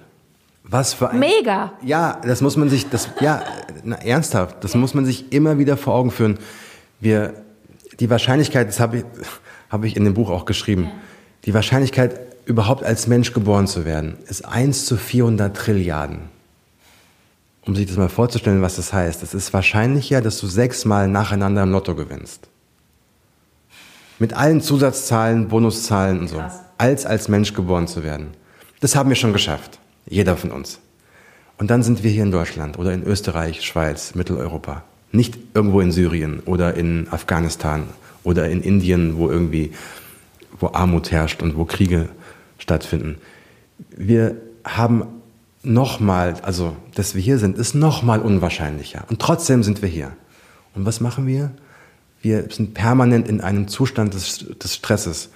Was 0.64 0.94
für 0.94 1.10
ein. 1.10 1.20
Mega! 1.20 1.74
Ja, 1.84 2.22
das 2.24 2.42
muss 2.42 2.56
man 2.56 2.70
sich, 2.70 2.90
das, 2.90 3.10
ja, 3.20 3.44
na, 3.84 3.96
ernsthaft, 3.98 4.64
das 4.64 4.76
muss 4.76 4.94
man 4.94 5.06
sich 5.06 5.32
immer 5.34 5.58
wieder 5.58 5.76
vor 5.76 5.96
Augen 5.96 6.12
führen. 6.12 6.38
Wir, 7.00 7.34
die 8.00 8.10
Wahrscheinlichkeit, 8.10 8.70
das 8.70 8.80
habe 8.80 8.98
ich, 8.98 9.04
habe 9.70 9.88
ich 9.88 9.98
in 9.98 10.06
dem 10.06 10.14
Buch 10.14 10.30
auch 10.30 10.46
geschrieben, 10.46 10.90
die 11.46 11.54
Wahrscheinlichkeit, 11.54 12.20
überhaupt 12.46 12.84
als 12.84 13.08
Mensch 13.08 13.34
geboren 13.34 13.68
zu 13.68 13.86
werden, 13.86 14.18
ist 14.28 14.46
1 14.46 14.86
zu 14.86 14.98
400 14.98 15.56
Trilliarden. 15.56 16.33
Um 17.66 17.76
sich 17.76 17.86
das 17.86 17.98
mal 17.98 18.10
vorzustellen, 18.10 18.62
was 18.62 18.76
das 18.76 18.92
heißt. 18.92 19.24
Es 19.24 19.34
ist 19.34 19.54
wahrscheinlicher, 19.54 20.22
dass 20.22 20.40
du 20.40 20.48
sechsmal 20.48 21.08
nacheinander 21.08 21.64
im 21.64 21.72
Lotto 21.72 21.96
gewinnst. 21.96 22.50
Mit 24.20 24.34
allen 24.34 24.62
Zusatzzahlen, 24.62 25.48
Bonuszahlen 25.48 26.20
und 26.20 26.28
so. 26.28 26.38
Krass. 26.38 26.60
Als 26.78 27.06
als 27.06 27.30
Mensch 27.30 27.54
geboren 27.54 27.88
zu 27.88 28.04
werden. 28.04 28.28
Das 28.82 28.96
haben 28.96 29.10
wir 29.10 29.16
schon 29.16 29.34
geschafft. 29.34 29.80
Jeder 30.06 30.36
von 30.36 30.52
uns. 30.52 30.80
Und 31.58 31.70
dann 31.70 31.84
sind 31.84 32.04
wir 32.04 32.12
hier 32.12 32.24
in 32.24 32.32
Deutschland 32.32 32.78
oder 32.78 32.94
in 32.94 33.04
Österreich, 33.04 33.62
Schweiz, 33.62 34.16
Mitteleuropa. 34.16 34.84
Nicht 35.12 35.38
irgendwo 35.54 35.80
in 35.80 35.92
Syrien 35.92 36.42
oder 36.46 36.74
in 36.74 37.08
Afghanistan 37.12 37.84
oder 38.24 38.50
in 38.50 38.62
Indien, 38.62 39.18
wo 39.18 39.30
irgendwie, 39.30 39.72
wo 40.60 40.72
Armut 40.74 41.12
herrscht 41.12 41.42
und 41.42 41.56
wo 41.56 41.66
Kriege 41.66 42.10
stattfinden. 42.58 43.18
Wir 43.96 44.36
haben 44.66 45.06
nochmal, 45.64 46.36
also 46.44 46.76
dass 46.94 47.16
wir 47.16 47.22
hier 47.22 47.38
sind, 47.38 47.58
ist 47.58 47.74
nochmal 47.74 48.20
unwahrscheinlicher. 48.20 49.06
Und 49.10 49.20
trotzdem 49.20 49.64
sind 49.64 49.82
wir 49.82 49.90
hier. 49.90 50.12
Und 50.76 50.86
was 50.86 51.00
machen 51.00 51.26
wir? 51.26 51.52
Wir 52.22 52.50
sind 52.50 52.74
permanent 52.74 53.28
in 53.28 53.42
einem 53.42 53.68
Zustand 53.68 54.14
des, 54.14 54.46
des 54.62 54.76
Stresses. 54.76 55.30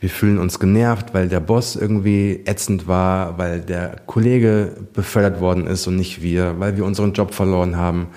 Wir 0.00 0.10
fühlen 0.10 0.38
uns 0.38 0.60
genervt, 0.60 1.12
weil 1.12 1.28
der 1.28 1.40
Boss 1.40 1.74
irgendwie 1.74 2.42
ätzend 2.44 2.86
war, 2.86 3.36
weil 3.36 3.60
der 3.60 3.96
Kollege 4.06 4.76
befördert 4.92 5.40
worden 5.40 5.66
ist 5.66 5.86
und 5.88 5.96
nicht 5.96 6.22
wir, 6.22 6.60
weil 6.60 6.76
wir 6.76 6.84
unseren 6.84 7.14
Job 7.14 7.34
verloren 7.34 7.76
haben. 7.76 8.08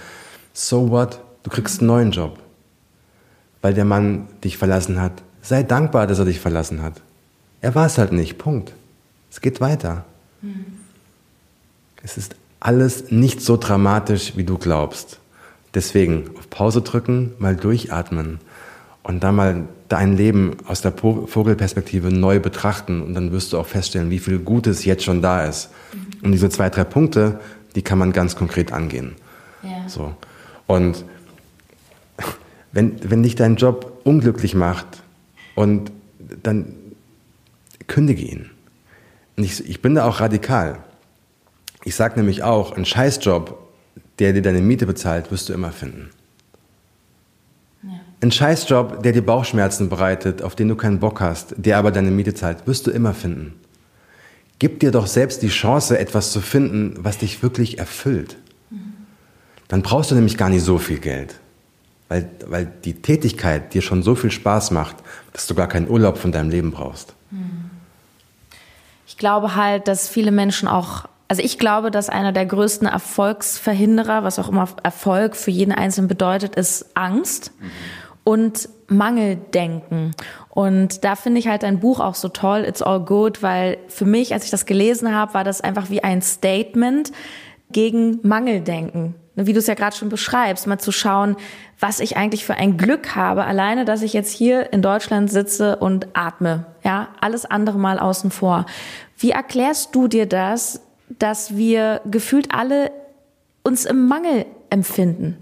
So 0.54 0.92
what? 0.92 1.22
Du 1.44 1.50
kriegst 1.50 1.80
einen 1.80 1.88
neuen 1.88 2.12
Job, 2.12 2.38
weil 3.64 3.74
der 3.74 3.86
Mann 3.86 4.28
dich 4.44 4.58
verlassen 4.58 5.02
hat. 5.02 5.24
Sei 5.42 5.64
dankbar, 5.64 6.06
dass 6.06 6.20
er 6.20 6.26
dich 6.26 6.40
verlassen 6.40 6.84
hat. 6.84 7.02
Er 7.62 7.74
war 7.74 7.88
es 7.88 7.98
halt 7.98 8.12
nicht. 8.12 8.38
Punkt. 8.38 8.74
Es 9.32 9.42
geht 9.42 9.60
weiter. 9.60 10.06
Mhm. 10.44 10.81
Es 12.04 12.18
ist 12.18 12.36
alles 12.60 13.12
nicht 13.12 13.42
so 13.42 13.58
dramatisch, 13.58 14.34
wie 14.36 14.44
du 14.44 14.58
glaubst. 14.58 15.20
Deswegen 15.74 16.30
auf 16.38 16.50
Pause 16.50 16.82
drücken, 16.82 17.34
mal 17.40 17.56
durchatmen 17.56 18.40
und 19.04 19.24
dann 19.24 19.36
mal 19.36 19.68
dein 19.88 20.16
Leben 20.16 20.58
aus 20.68 20.82
der 20.82 20.94
Vogelperspektive 20.94 22.12
neu 22.12 22.40
betrachten 22.40 23.02
und 23.02 23.14
dann 23.14 23.32
wirst 23.32 23.54
du 23.54 23.58
auch 23.58 23.66
feststellen, 23.66 24.10
wie 24.10 24.20
viel 24.20 24.40
Gutes 24.40 24.86
jetzt 24.86 25.04
schon 25.04 25.22
da 25.22 25.46
ist. 25.46 25.70
Mhm. 25.94 26.26
Und 26.26 26.32
diese 26.32 26.50
zwei, 26.50 26.70
drei 26.70 26.84
Punkte, 26.84 27.40
die 27.76 27.82
kann 27.82 27.98
man 27.98 28.14
ganz 28.14 28.36
konkret 28.36 28.72
angehen. 28.72 29.16
Ja. 29.64 29.88
So. 29.88 30.14
Und 30.68 31.04
wenn, 32.72 32.98
wenn 33.10 33.24
dich 33.24 33.36
dein 33.36 33.56
Job 33.56 34.02
unglücklich 34.04 34.56
macht 34.56 35.04
und 35.56 35.92
dann 36.44 36.74
kündige 37.88 38.22
ihn. 38.22 38.50
Und 39.36 39.44
ich, 39.44 39.68
ich 39.68 39.82
bin 39.82 39.96
da 39.96 40.06
auch 40.06 40.20
radikal. 40.20 40.80
Ich 41.84 41.96
sage 41.96 42.20
nämlich 42.20 42.44
auch, 42.44 42.76
ein 42.78 42.86
Scheißjob, 42.86 43.58
der 44.20 44.34
dir 44.34 44.42
deine 44.42 44.62
Miete 44.62 44.86
bezahlt, 44.86 45.32
wirst 45.32 45.50
du 45.50 45.54
immer 45.54 45.72
finden. 45.72 46.12
Ja. 47.84 47.90
Ein 48.22 48.32
Scheißjob, 48.32 49.02
der 49.02 49.14
dir 49.14 49.26
Bauchschmerzen 49.26 49.90
bereitet, 49.90 50.42
auf 50.44 50.56
den 50.56 50.68
du 50.68 50.76
keinen 50.76 51.00
Bock 51.00 51.22
hast, 51.22 51.56
der 51.58 51.78
aber 51.78 51.92
deine 51.92 52.12
Miete 52.12 52.34
zahlt, 52.34 52.68
wirst 52.68 52.86
du 52.88 52.92
immer 52.92 53.14
finden. 53.14 53.54
Gib 54.60 54.80
dir 54.80 54.92
doch 54.92 55.08
selbst 55.08 55.42
die 55.42 55.50
Chance, 55.50 55.98
etwas 55.98 56.32
zu 56.32 56.40
finden, 56.40 56.96
was 57.00 57.18
dich 57.18 57.42
wirklich 57.42 57.80
erfüllt. 57.80 58.38
Mhm. 58.70 58.94
Dann 59.68 59.82
brauchst 59.82 60.12
du 60.12 60.16
nämlich 60.16 60.38
gar 60.38 60.50
nicht 60.50 60.64
so 60.64 60.78
viel 60.78 61.00
Geld. 61.00 61.40
Weil, 62.10 62.30
weil 62.46 62.72
die 62.84 63.02
Tätigkeit 63.02 63.74
dir 63.74 63.82
schon 63.82 64.04
so 64.04 64.14
viel 64.14 64.30
Spaß 64.30 64.70
macht, 64.70 64.98
dass 65.34 65.48
du 65.48 65.56
gar 65.56 65.68
keinen 65.68 65.90
Urlaub 65.90 66.20
von 66.20 66.32
deinem 66.32 66.52
Leben 66.52 66.70
brauchst. 66.72 67.16
Mhm. 67.32 67.72
Ich 69.08 69.18
glaube 69.18 69.56
halt, 69.56 69.88
dass 69.88 70.08
viele 70.08 70.32
Menschen 70.32 70.68
auch 70.68 71.06
also 71.32 71.44
ich 71.44 71.58
glaube, 71.58 71.92
dass 71.92 72.10
einer 72.10 72.34
der 72.34 72.46
größten 72.46 72.90
Erfolgsverhinderer, 72.90 74.26
was 74.26 74.38
auch 74.38 74.50
immer 74.50 74.68
Erfolg 74.84 75.38
für 75.38 75.50
jeden 75.50 75.72
Einzelnen 75.72 76.10
bedeutet, 76.10 76.56
ist 76.56 76.88
Angst. 76.94 77.54
Mhm. 77.58 77.72
Und 78.26 78.70
Mangeldenken. 78.88 80.14
Und 80.50 81.06
da 81.06 81.16
finde 81.16 81.40
ich 81.40 81.48
halt 81.48 81.64
dein 81.64 81.80
Buch 81.80 82.02
auch 82.02 82.16
so 82.16 82.28
toll, 82.28 82.66
It's 82.68 82.82
All 82.82 83.00
Good, 83.00 83.42
weil 83.42 83.78
für 83.88 84.04
mich, 84.04 84.34
als 84.34 84.44
ich 84.44 84.52
das 84.52 84.66
gelesen 84.66 85.16
habe, 85.16 85.34
war 85.34 85.46
das 85.46 85.62
einfach 85.62 85.90
wie 85.90 86.04
ein 86.04 86.22
Statement 86.22 87.14
gegen 87.72 88.20
Mangeldenken. 88.24 89.16
Wie 89.36 89.54
du 89.54 89.60
es 89.60 89.68
ja 89.68 89.74
gerade 89.74 89.96
schon 89.96 90.10
beschreibst, 90.10 90.68
mal 90.68 90.80
zu 90.80 90.92
schauen, 90.92 91.38
was 91.80 92.02
ich 92.02 92.18
eigentlich 92.18 92.44
für 92.44 92.56
ein 92.56 92.76
Glück 92.76 93.16
habe, 93.16 93.46
alleine, 93.46 93.86
dass 93.86 94.02
ich 94.02 94.12
jetzt 94.12 94.32
hier 94.32 94.74
in 94.74 94.82
Deutschland 94.82 95.32
sitze 95.32 95.78
und 95.78 96.10
atme. 96.14 96.66
Ja, 96.84 97.08
alles 97.22 97.46
andere 97.46 97.80
mal 97.80 98.00
außen 98.00 98.32
vor. 98.32 98.66
Wie 99.18 99.32
erklärst 99.32 99.96
du 99.96 100.10
dir 100.10 100.26
das, 100.26 100.82
dass 101.20 101.56
wir 101.56 102.02
gefühlt 102.10 102.52
alle 102.52 102.92
uns 103.64 103.86
im 103.86 104.08
Mangel 104.08 104.46
empfinden. 104.70 105.38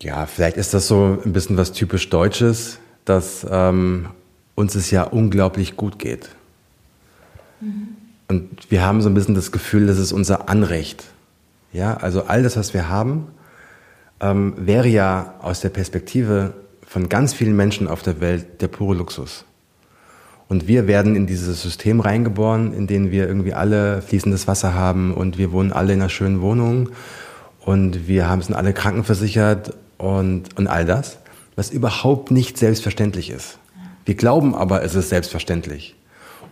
Ja, 0.00 0.26
vielleicht 0.26 0.56
ist 0.56 0.74
das 0.74 0.88
so 0.88 1.18
ein 1.24 1.32
bisschen 1.32 1.56
was 1.56 1.72
typisch 1.72 2.10
Deutsches, 2.10 2.78
dass 3.04 3.46
ähm, 3.48 4.08
uns 4.54 4.74
es 4.74 4.90
ja 4.90 5.04
unglaublich 5.04 5.76
gut 5.76 5.98
geht. 5.98 6.30
Mhm. 7.60 7.96
Und 8.28 8.70
wir 8.70 8.82
haben 8.82 9.02
so 9.02 9.08
ein 9.08 9.14
bisschen 9.14 9.34
das 9.34 9.52
Gefühl, 9.52 9.86
das 9.86 9.98
ist 9.98 10.12
unser 10.12 10.48
Anrecht. 10.48 11.04
Ja, 11.72 11.96
also 11.96 12.24
all 12.24 12.42
das, 12.42 12.56
was 12.56 12.74
wir 12.74 12.88
haben, 12.88 13.28
ähm, 14.20 14.54
wäre 14.56 14.88
ja 14.88 15.34
aus 15.40 15.60
der 15.60 15.68
Perspektive 15.68 16.54
von 16.86 17.08
ganz 17.08 17.32
vielen 17.32 17.56
Menschen 17.56 17.88
auf 17.88 18.02
der 18.02 18.20
Welt 18.20 18.60
der 18.60 18.68
pure 18.68 18.96
Luxus. 18.96 19.44
Und 20.48 20.68
wir 20.68 20.86
werden 20.86 21.16
in 21.16 21.26
dieses 21.26 21.62
System 21.62 22.00
reingeboren, 22.00 22.74
in 22.74 22.86
dem 22.86 23.10
wir 23.10 23.26
irgendwie 23.26 23.54
alle 23.54 24.02
fließendes 24.02 24.46
Wasser 24.46 24.74
haben 24.74 25.14
und 25.14 25.38
wir 25.38 25.52
wohnen 25.52 25.72
alle 25.72 25.94
in 25.94 26.00
einer 26.00 26.10
schönen 26.10 26.40
Wohnung 26.40 26.90
und 27.64 28.08
wir 28.08 28.28
haben 28.28 28.42
sind 28.42 28.54
alle 28.54 28.72
krankenversichert 28.72 29.74
und, 29.98 30.56
und 30.58 30.66
all 30.66 30.84
das, 30.84 31.18
was 31.56 31.70
überhaupt 31.70 32.30
nicht 32.30 32.58
selbstverständlich 32.58 33.30
ist. 33.30 33.58
Wir 34.04 34.14
glauben 34.14 34.54
aber, 34.54 34.82
es 34.82 34.94
ist 34.94 35.10
selbstverständlich. 35.10 35.94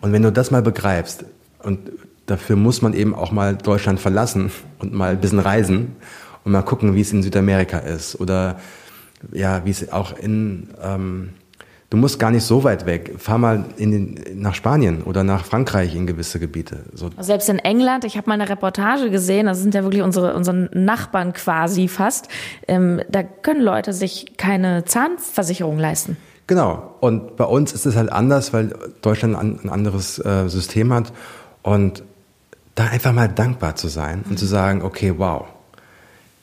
Und 0.00 0.12
wenn 0.12 0.22
du 0.22 0.33
das 0.33 0.50
mal 0.50 0.62
begreifst, 0.62 1.24
und 1.62 1.90
dafür 2.26 2.57
muss 2.57 2.81
man 2.81 2.94
eben 2.94 3.14
auch 3.14 3.33
mal 3.33 3.57
Deutschland 3.57 4.00
verlassen 4.00 4.50
und 4.79 4.94
mal 4.94 5.12
ein 5.12 5.20
bisschen 5.20 5.40
reisen 5.40 5.96
und 6.44 6.53
mal 6.53 6.62
gucken, 6.62 6.94
wie 6.94 7.00
es 7.00 7.12
in 7.12 7.22
Südamerika 7.22 7.79
ist 7.79 8.18
oder 8.20 8.61
ja, 9.33 9.64
wie 9.64 9.70
es 9.70 9.92
auch 9.92 10.16
in 10.16 10.68
ähm, 10.83 11.31
Du 11.90 11.96
musst 11.96 12.20
gar 12.20 12.31
nicht 12.31 12.44
so 12.44 12.62
weit 12.62 12.87
weg. 12.87 13.16
Fahr 13.18 13.38
mal 13.38 13.64
in 13.76 13.90
den, 13.90 14.40
nach 14.40 14.55
Spanien 14.55 15.03
oder 15.03 15.24
nach 15.24 15.44
Frankreich 15.44 15.96
in 15.96 16.07
gewisse 16.07 16.38
Gebiete. 16.38 16.85
So. 16.94 17.11
Selbst 17.18 17.48
in 17.48 17.59
England, 17.59 18.05
ich 18.05 18.16
habe 18.16 18.29
mal 18.29 18.35
eine 18.35 18.48
Reportage 18.48 19.11
gesehen, 19.11 19.46
das 19.46 19.59
sind 19.59 19.74
ja 19.74 19.83
wirklich 19.83 20.03
unsere, 20.03 20.35
unsere 20.35 20.68
Nachbarn 20.72 21.33
quasi 21.33 21.88
fast. 21.88 22.29
Ähm, 22.68 23.03
da 23.09 23.24
können 23.24 23.61
Leute 23.61 23.92
sich 23.92 24.37
keine 24.37 24.85
Zahnversicherung 24.85 25.81
leisten. 25.81 26.16
Genau. 26.46 26.94
Und 27.00 27.37
bei 27.37 27.44
uns 27.44 27.72
ist 27.72 27.87
es 27.87 27.96
halt 27.96 28.12
anders, 28.12 28.53
weil 28.53 28.72
Deutschland 29.03 29.35
ein, 29.35 29.68
anderes 29.68 30.24
äh, 30.24 30.48
System 30.48 30.92
hat. 30.92 31.12
Und 31.62 32.05
da 32.76 32.85
einfach 32.85 33.12
mal 33.12 33.29
dankbar 33.29 33.74
zu 33.74 33.88
sein 33.88 34.24
und 34.31 34.38
zu 34.38 34.46
sagen, 34.46 34.83
okay, 34.83 35.14
wow, 35.18 35.46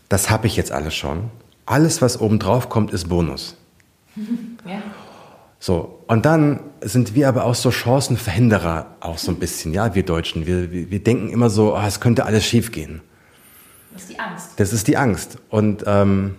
das 0.09 0.29
habe 0.29 0.47
ich 0.47 0.57
jetzt 0.57 0.73
alles 0.73 0.93
schon. 0.93 1.31
Alles, 1.65 2.01
was 2.01 2.19
oben 2.19 2.37
drauf 2.37 2.67
kommt, 2.67 2.91
ist 2.91 3.07
Bonus. 3.07 3.55
Ja. 4.65 4.81
So, 5.59 6.03
und 6.07 6.25
dann 6.25 6.59
sind 6.81 7.15
wir 7.15 7.27
aber 7.27 7.45
auch 7.45 7.55
so 7.55 7.71
Chancenverhinderer, 7.71 8.95
auch 8.99 9.17
so 9.17 9.31
ein 9.31 9.37
bisschen, 9.37 9.73
ja, 9.73 9.95
wir 9.95 10.03
Deutschen. 10.03 10.45
Wir, 10.45 10.71
wir, 10.71 10.91
wir 10.91 10.99
denken 10.99 11.29
immer 11.29 11.49
so, 11.49 11.75
oh, 11.75 11.81
es 11.85 11.99
könnte 11.99 12.25
alles 12.25 12.45
schiefgehen. 12.45 13.01
Das 13.93 14.03
ist 14.03 14.11
die 14.11 14.19
Angst. 14.19 14.49
Das 14.57 14.73
ist 14.73 14.87
die 14.87 14.97
Angst. 14.97 15.37
Und 15.49 15.83
ähm, 15.87 16.35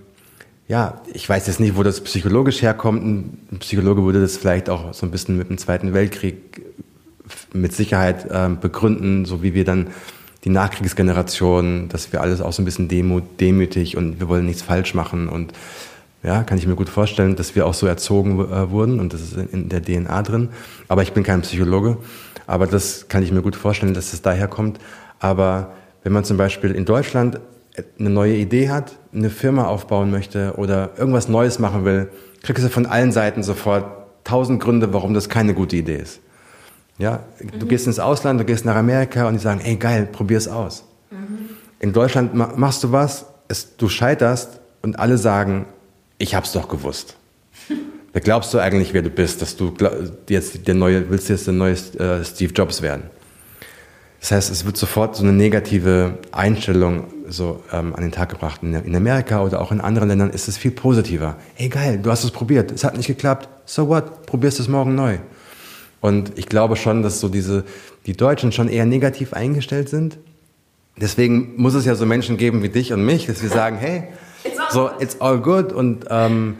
ja, 0.68 1.00
ich 1.12 1.28
weiß 1.28 1.46
jetzt 1.48 1.59
nicht, 1.59 1.76
wo 1.76 1.83
das 1.83 2.00
psychologisch 2.02 2.62
herkommt. 2.62 3.04
Ein 3.04 3.59
Psychologe 3.59 4.04
würde 4.04 4.20
das 4.20 4.37
vielleicht 4.37 4.70
auch 4.70 4.94
so 4.94 5.07
ein 5.07 5.11
bisschen 5.11 5.37
mit 5.37 5.48
dem 5.48 5.59
Zweiten 5.59 5.94
Weltkrieg 5.94 6.62
mit 7.52 7.74
Sicherheit 7.74 8.26
äh, 8.31 8.48
begründen, 8.48 9.24
so 9.24 9.42
wie 9.42 9.54
wir 9.54 9.64
dann 9.64 9.88
die 10.44 10.50
Nachkriegsgeneration, 10.50 11.88
dass 11.88 12.12
wir 12.12 12.20
alles 12.20 12.40
auch 12.40 12.52
so 12.52 12.62
ein 12.62 12.64
bisschen 12.64 12.88
demütig 12.88 13.96
und 13.96 14.20
wir 14.20 14.28
wollen 14.28 14.46
nichts 14.46 14.62
falsch 14.62 14.94
machen 14.94 15.28
und 15.28 15.52
ja, 16.22 16.42
kann 16.42 16.59
ich 16.59 16.66
mir 16.66 16.74
gut 16.74 16.88
vorstellen, 16.88 17.37
dass 17.37 17.54
wir 17.54 17.66
auch 17.66 17.74
so 17.74 17.87
erzogen 17.87 18.40
äh, 18.40 18.70
wurden 18.70 18.98
und 18.98 19.12
das 19.12 19.20
ist 19.20 19.37
in 19.37 19.68
der 19.68 19.83
DNA 19.83 20.22
drin. 20.22 20.48
Aber 20.88 21.02
ich 21.02 21.12
bin 21.12 21.22
kein 21.22 21.42
Psychologe. 21.42 21.98
Aber 22.46 22.66
das 22.66 23.09
kann 23.09 23.22
ich 23.22 23.31
mir 23.31 23.42
gut 23.42 23.57
vorstellen, 23.57 23.94
dass 23.94 24.12
es 24.12 24.22
daher 24.22 24.48
kommt. 24.48 24.78
Aber 25.20 25.74
wenn 26.02 26.12
man 26.12 26.24
zum 26.24 26.38
Beispiel 26.38 26.72
in 26.72 26.87
Deutschland 26.87 27.40
eine 27.98 28.11
neue 28.11 28.35
Idee 28.35 28.70
hat, 28.70 28.96
eine 29.14 29.31
Firma 29.31 29.66
aufbauen 29.66 30.11
möchte 30.11 30.54
oder 30.57 30.90
irgendwas 30.96 31.28
Neues 31.28 31.59
machen 31.59 31.85
will, 31.85 32.09
kriegst 32.42 32.64
du 32.64 32.68
von 32.68 32.87
allen 32.87 33.12
Seiten 33.12 33.42
sofort 33.42 33.85
tausend 34.24 34.61
Gründe, 34.61 34.92
warum 34.92 35.14
das 35.14 35.28
keine 35.28 35.54
gute 35.54 35.76
Idee 35.76 35.96
ist. 35.96 36.20
Ja, 36.98 37.20
du 37.38 37.66
mhm. 37.66 37.68
gehst 37.68 37.87
ins 37.87 38.00
Ausland, 38.00 38.40
du 38.40 38.44
gehst 38.44 38.64
nach 38.64 38.74
Amerika 38.74 39.28
und 39.28 39.35
die 39.35 39.40
sagen, 39.40 39.61
ey 39.62 39.76
geil, 39.76 40.09
probier's 40.11 40.48
aus. 40.48 40.85
Mhm. 41.11 41.50
In 41.78 41.92
Deutschland 41.92 42.35
machst 42.35 42.83
du 42.83 42.92
was, 42.92 43.26
es, 43.46 43.76
du 43.76 43.88
scheiterst 43.88 44.61
und 44.83 44.98
alle 44.98 45.16
sagen, 45.18 45.66
ich 46.18 46.35
hab's 46.35 46.52
doch 46.52 46.68
gewusst. 46.68 47.16
Wer 48.12 48.20
glaubst 48.20 48.52
du 48.54 48.59
eigentlich, 48.59 48.94
wer 48.94 49.02
du 49.02 49.11
bist, 49.11 49.42
dass 49.42 49.57
du 49.57 49.72
jetzt 50.28 50.66
der 50.66 50.74
neue, 50.74 51.09
willst 51.11 51.28
jetzt 51.28 51.46
der 51.46 51.54
neue 51.54 51.72
äh, 51.72 52.24
Steve 52.24 52.52
Jobs 52.52 52.83
werden? 52.83 53.04
Das 54.20 54.33
heißt, 54.33 54.50
es 54.50 54.64
wird 54.64 54.76
sofort 54.76 55.14
so 55.14 55.22
eine 55.22 55.33
negative 55.33 56.18
Einstellung 56.33 57.04
so 57.28 57.62
ähm, 57.72 57.94
an 57.94 58.02
den 58.02 58.11
Tag 58.11 58.31
gebracht. 58.31 58.62
In, 58.62 58.96
Amerika 58.96 59.42
oder 59.42 59.61
auch 59.61 59.70
in 59.70 59.81
anderen 59.81 60.09
Ländern 60.09 60.31
ist 60.31 60.48
es 60.48 60.57
viel 60.57 60.72
positiver. 60.72 61.37
Ey, 61.57 61.68
geil, 61.68 62.00
du 62.02 62.11
hast 62.11 62.24
es 62.24 62.31
probiert, 62.31 62.72
es 62.72 62.83
hat 62.83 62.96
nicht 62.96 63.07
geklappt. 63.07 63.48
So 63.64 63.88
what? 63.88 64.26
Probierst 64.26 64.59
es 64.59 64.66
morgen 64.66 64.94
neu. 64.94 65.18
Und 66.00 66.37
ich 66.37 66.46
glaube 66.46 66.76
schon, 66.76 67.02
dass 67.02 67.20
so 67.20 67.28
diese, 67.28 67.64
die 68.07 68.16
Deutschen 68.16 68.50
schon 68.50 68.68
eher 68.68 68.87
negativ 68.87 69.33
eingestellt 69.35 69.88
sind. 69.88 70.18
Deswegen 70.96 71.54
muss 71.57 71.74
es 71.74 71.85
ja 71.85 71.94
so 71.94 72.07
Menschen 72.07 72.37
geben 72.37 72.62
wie 72.62 72.68
dich 72.68 72.92
und 72.92 73.04
mich, 73.04 73.26
dass 73.26 73.42
wir 73.42 73.50
sagen, 73.50 73.76
hey, 73.76 74.04
so, 74.70 74.90
it's 75.00 75.20
all 75.20 75.38
good 75.38 75.72
und 75.72 76.07
ähm, 76.11 76.57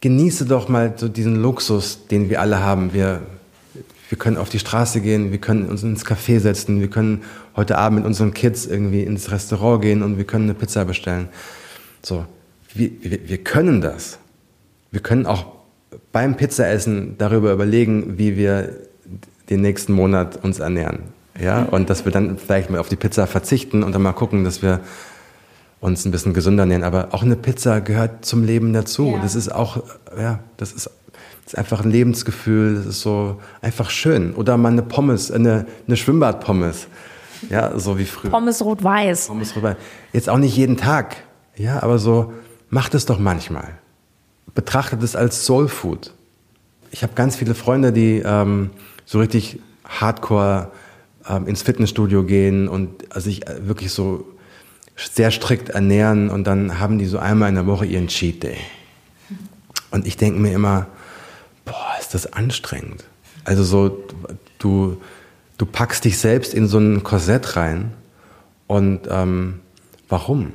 genieße 0.00 0.44
doch 0.44 0.68
mal 0.68 0.94
so 0.96 1.08
diesen 1.08 1.36
Luxus, 1.36 2.06
den 2.06 2.30
wir 2.30 2.40
alle 2.40 2.60
haben. 2.60 2.92
Wir, 2.92 3.22
wir 4.08 4.18
können 4.18 4.36
auf 4.36 4.48
die 4.48 4.58
Straße 4.58 5.00
gehen, 5.00 5.32
wir 5.32 5.38
können 5.38 5.66
uns 5.68 5.82
ins 5.82 6.04
Café 6.04 6.38
setzen, 6.38 6.80
wir 6.80 6.88
können 6.88 7.22
heute 7.56 7.78
Abend 7.78 8.00
mit 8.00 8.06
unseren 8.06 8.34
Kids 8.34 8.66
irgendwie 8.66 9.02
ins 9.02 9.30
Restaurant 9.30 9.82
gehen 9.82 10.02
und 10.02 10.18
wir 10.18 10.24
können 10.24 10.44
eine 10.44 10.54
Pizza 10.54 10.84
bestellen. 10.84 11.28
So, 12.02 12.24
wir, 12.74 12.90
wir, 13.00 13.28
wir 13.28 13.38
können 13.38 13.80
das. 13.80 14.18
Wir 14.90 15.00
können 15.00 15.26
auch 15.26 15.46
beim 16.12 16.36
Pizzaessen 16.36 17.16
darüber 17.18 17.52
überlegen, 17.52 18.18
wie 18.18 18.36
wir 18.36 18.70
den 19.50 19.60
nächsten 19.60 19.92
Monat 19.92 20.42
uns 20.44 20.58
ernähren. 20.58 21.00
Ja, 21.40 21.64
und 21.64 21.90
dass 21.90 22.04
wir 22.04 22.12
dann 22.12 22.38
vielleicht 22.38 22.70
mal 22.70 22.78
auf 22.78 22.88
die 22.88 22.96
Pizza 22.96 23.26
verzichten 23.26 23.82
und 23.82 23.92
dann 23.94 24.02
mal 24.02 24.12
gucken, 24.12 24.44
dass 24.44 24.62
wir 24.62 24.80
uns 25.80 26.04
ein 26.04 26.10
bisschen 26.10 26.34
gesünder 26.34 26.62
ernähren. 26.62 26.84
Aber 26.84 27.08
auch 27.12 27.22
eine 27.22 27.36
Pizza 27.36 27.80
gehört 27.80 28.24
zum 28.24 28.44
Leben 28.44 28.72
dazu. 28.72 29.12
Ja. 29.14 29.22
Das 29.22 29.34
ist 29.34 29.52
auch, 29.52 29.82
ja, 30.18 30.40
das 30.56 30.72
ist, 30.72 30.90
das 31.44 31.52
ist 31.52 31.58
einfach 31.58 31.84
ein 31.84 31.90
Lebensgefühl. 31.90 32.76
Das 32.76 32.86
ist 32.86 33.00
so 33.00 33.40
einfach 33.60 33.90
schön. 33.90 34.34
Oder 34.34 34.56
mal 34.56 34.72
eine 34.72 34.82
Pommes, 34.82 35.30
eine, 35.30 35.66
eine 35.86 35.96
Schwimmbadpommes. 35.96 36.88
Ja, 37.50 37.78
so 37.78 37.98
wie 37.98 38.06
früher. 38.06 38.30
Pommes 38.30 38.64
rot-weiß. 38.64 39.28
Pommes 39.28 39.54
rot-weiß. 39.54 39.76
Jetzt 40.12 40.28
auch 40.28 40.38
nicht 40.38 40.56
jeden 40.56 40.76
Tag. 40.76 41.16
Ja, 41.56 41.82
aber 41.82 41.98
so, 41.98 42.32
macht 42.70 42.94
es 42.94 43.06
doch 43.06 43.18
manchmal. 43.18 43.78
Betrachtet 44.54 45.02
es 45.02 45.16
als 45.16 45.44
Soul 45.44 45.68
Food. 45.68 46.12
Ich 46.90 47.02
habe 47.02 47.12
ganz 47.14 47.36
viele 47.36 47.54
Freunde, 47.54 47.92
die 47.92 48.22
ähm, 48.24 48.70
so 49.04 49.18
richtig 49.18 49.60
hardcore 49.84 50.70
ähm, 51.28 51.46
ins 51.46 51.62
Fitnessstudio 51.62 52.24
gehen 52.24 52.68
und 52.68 53.14
also 53.14 53.28
ich 53.28 53.46
äh, 53.46 53.66
wirklich 53.66 53.92
so 53.92 54.24
sehr 54.96 55.30
strikt 55.30 55.70
ernähren 55.70 56.30
und 56.30 56.46
dann 56.46 56.78
haben 56.78 56.98
die 56.98 57.06
so 57.06 57.18
einmal 57.18 57.48
in 57.48 57.54
der 57.54 57.66
Woche 57.66 57.86
ihren 57.86 58.08
Cheat 58.08 58.42
Day. 58.42 58.56
Und 59.90 60.06
ich 60.06 60.16
denke 60.16 60.40
mir 60.40 60.52
immer, 60.52 60.86
boah, 61.64 61.96
ist 62.00 62.14
das 62.14 62.32
anstrengend. 62.32 63.04
Also 63.44 63.62
so, 63.62 64.04
du, 64.58 65.00
du 65.58 65.66
packst 65.66 66.04
dich 66.04 66.18
selbst 66.18 66.54
in 66.54 66.66
so 66.66 66.78
ein 66.78 67.02
Korsett 67.02 67.56
rein 67.56 67.92
und 68.66 69.02
ähm, 69.10 69.60
warum? 70.08 70.52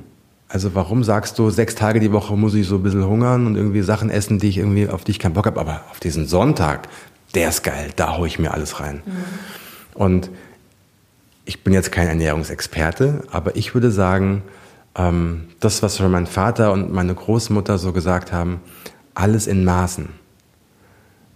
Also 0.50 0.76
warum 0.76 1.04
sagst 1.04 1.40
du, 1.40 1.50
sechs 1.50 1.76
Tage 1.76 2.00
die 2.00 2.12
Woche 2.12 2.36
muss 2.36 2.54
ich 2.56 2.68
so 2.68 2.76
ein 2.76 2.84
bisschen 2.84 3.08
hungern 3.08 3.48
und 3.48 3.56
irgendwie 3.56 3.82
Sachen 3.82 4.10
essen, 4.10 4.38
die 4.38 4.50
ich 4.50 4.58
irgendwie 4.58 4.90
auf 4.90 5.04
die 5.06 5.12
ich 5.12 5.20
keinen 5.20 5.34
Bock 5.34 5.46
habe, 5.46 5.60
aber 5.60 5.82
auf 5.92 6.00
diesen 6.02 6.28
Sonntag, 6.28 6.90
der 7.36 7.50
ist 7.50 7.64
geil, 7.64 7.92
da 7.96 8.18
hau 8.18 8.26
ich 8.26 8.38
mir 8.38 8.54
alles 8.54 8.80
rein. 8.82 9.02
Mhm. 9.06 9.12
Und 9.94 10.30
ich 11.46 11.64
bin 11.64 11.74
jetzt 11.74 11.92
kein 11.92 12.08
Ernährungsexperte, 12.08 13.24
aber 13.32 13.56
ich 13.56 13.74
würde 13.74 13.92
sagen, 13.92 14.44
ähm, 14.96 15.48
das, 15.60 15.82
was 15.84 15.98
schon 15.98 16.12
mein 16.12 16.28
Vater 16.28 16.72
und 16.72 16.92
meine 16.92 17.16
Großmutter 17.16 17.78
so 17.78 17.94
gesagt 17.94 18.32
haben, 18.32 18.62
alles 19.14 19.48
in 19.48 19.64
Maßen. 19.64 20.10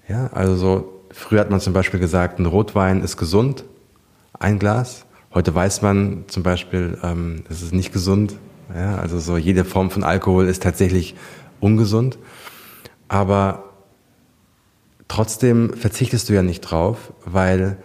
Ja, 0.08 0.28
also 0.34 0.56
so, 0.56 1.02
früher 1.12 1.39
hat 1.39 1.50
man 1.50 1.60
zum 1.60 1.74
Beispiel 1.74 2.00
gesagt, 2.00 2.39
ein 2.39 2.46
Rotwein 2.46 3.02
ist 3.02 3.18
gesund, 3.18 3.65
ein 4.39 4.60
Glas. 4.60 5.06
Heute 5.34 5.54
weiß 5.54 5.82
man 5.82 6.26
zum 6.28 6.44
Beispiel, 6.44 6.98
ähm, 7.04 7.44
das 7.48 7.62
ist 7.62 7.74
nicht 7.74 7.91
gesund. 7.91 8.36
Ja, 8.74 8.98
also 8.98 9.20
so 9.20 9.38
jede 9.38 9.63
Form 9.63 9.91
von 9.91 10.04
Alkohol 10.04 10.48
ist 10.48 10.63
tatsächlich 10.63 11.15
ungesund. 11.60 12.18
Aber 13.08 13.65
trotzdem 15.08 15.74
verzichtest 15.74 16.30
du 16.30 16.34
ja 16.34 16.41
nicht 16.41 16.62
drauf, 16.62 17.13
weil 17.26 17.78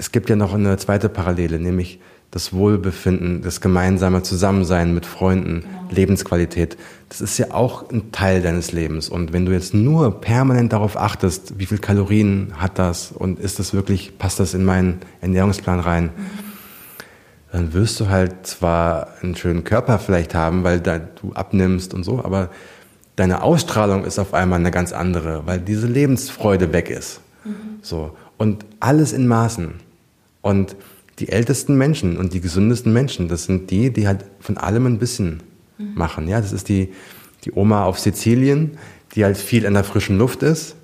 es 0.00 0.12
gibt 0.12 0.30
ja 0.30 0.36
noch 0.36 0.54
eine 0.54 0.78
zweite 0.78 1.10
Parallele, 1.10 1.60
nämlich 1.60 2.00
das 2.30 2.54
Wohlbefinden, 2.54 3.42
das 3.42 3.60
gemeinsame 3.60 4.22
Zusammensein 4.22 4.94
mit 4.94 5.04
Freunden, 5.04 5.60
genau. 5.60 5.90
Lebensqualität. 5.90 6.78
Das 7.10 7.20
ist 7.20 7.36
ja 7.36 7.50
auch 7.50 7.90
ein 7.90 8.10
Teil 8.10 8.40
deines 8.40 8.72
Lebens. 8.72 9.10
Und 9.10 9.34
wenn 9.34 9.44
du 9.44 9.52
jetzt 9.52 9.74
nur 9.74 10.22
permanent 10.22 10.72
darauf 10.72 10.96
achtest, 10.96 11.58
wie 11.58 11.66
viel 11.66 11.78
Kalorien 11.78 12.54
hat 12.56 12.78
das 12.78 13.12
und 13.12 13.38
ist 13.38 13.58
das 13.58 13.74
wirklich, 13.74 14.16
passt 14.16 14.40
das 14.40 14.54
in 14.54 14.64
meinen 14.64 15.00
Ernährungsplan 15.20 15.80
rein, 15.80 16.04
mhm. 16.04 16.10
dann 17.52 17.74
wirst 17.74 18.00
du 18.00 18.08
halt 18.08 18.46
zwar 18.46 19.08
einen 19.20 19.36
schönen 19.36 19.64
Körper 19.64 19.98
vielleicht 19.98 20.34
haben, 20.34 20.64
weil 20.64 20.80
du 20.80 21.34
abnimmst 21.34 21.92
und 21.92 22.04
so, 22.04 22.24
aber 22.24 22.48
deine 23.16 23.42
Ausstrahlung 23.42 24.04
ist 24.04 24.18
auf 24.18 24.32
einmal 24.32 24.60
eine 24.60 24.70
ganz 24.70 24.92
andere, 24.92 25.42
weil 25.44 25.60
diese 25.60 25.88
Lebensfreude 25.88 26.72
weg 26.72 26.88
ist. 26.88 27.20
Mhm. 27.44 27.52
So. 27.82 28.16
Und 28.38 28.64
alles 28.78 29.12
in 29.12 29.26
Maßen. 29.26 29.89
Und 30.42 30.76
die 31.18 31.28
ältesten 31.28 31.76
Menschen 31.76 32.16
und 32.16 32.32
die 32.32 32.40
gesündesten 32.40 32.92
Menschen, 32.92 33.28
das 33.28 33.44
sind 33.44 33.70
die, 33.70 33.92
die 33.92 34.06
halt 34.06 34.24
von 34.40 34.56
allem 34.56 34.86
ein 34.86 34.98
bisschen 34.98 35.42
mhm. 35.78 35.94
machen. 35.94 36.28
Ja, 36.28 36.40
das 36.40 36.52
ist 36.52 36.68
die, 36.68 36.92
die 37.44 37.52
Oma 37.52 37.84
auf 37.84 37.98
Sizilien, 37.98 38.78
die 39.14 39.24
halt 39.24 39.36
viel 39.36 39.64
in 39.64 39.74
der 39.74 39.84
frischen 39.84 40.18
Luft 40.18 40.42
ist, 40.42 40.76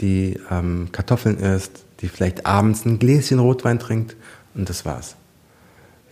die 0.00 0.38
ähm, 0.50 0.88
Kartoffeln 0.92 1.38
isst, 1.38 1.84
die 2.00 2.08
vielleicht 2.08 2.46
abends 2.46 2.84
ein 2.84 2.98
Gläschen 2.98 3.38
Rotwein 3.38 3.78
trinkt 3.78 4.16
und 4.54 4.68
das 4.68 4.84
war's. 4.84 5.16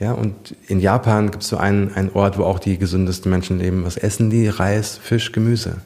Ja, 0.01 0.13
und 0.13 0.57
in 0.67 0.81
Japan 0.81 1.31
gibt 1.31 1.45
es 1.45 1.49
so 1.49 1.57
einen, 1.57 1.95
einen 1.95 2.11
Ort, 2.11 2.37
wo 2.37 2.45
auch 2.45 2.59
die 2.59 2.79
gesündesten 2.79 3.31
Menschen 3.31 3.59
leben. 3.59 3.85
Was 3.85 3.97
essen 3.97 4.29
die? 4.29 4.49
Reis, 4.49 4.99
Fisch, 5.01 5.31
Gemüse. 5.33 5.77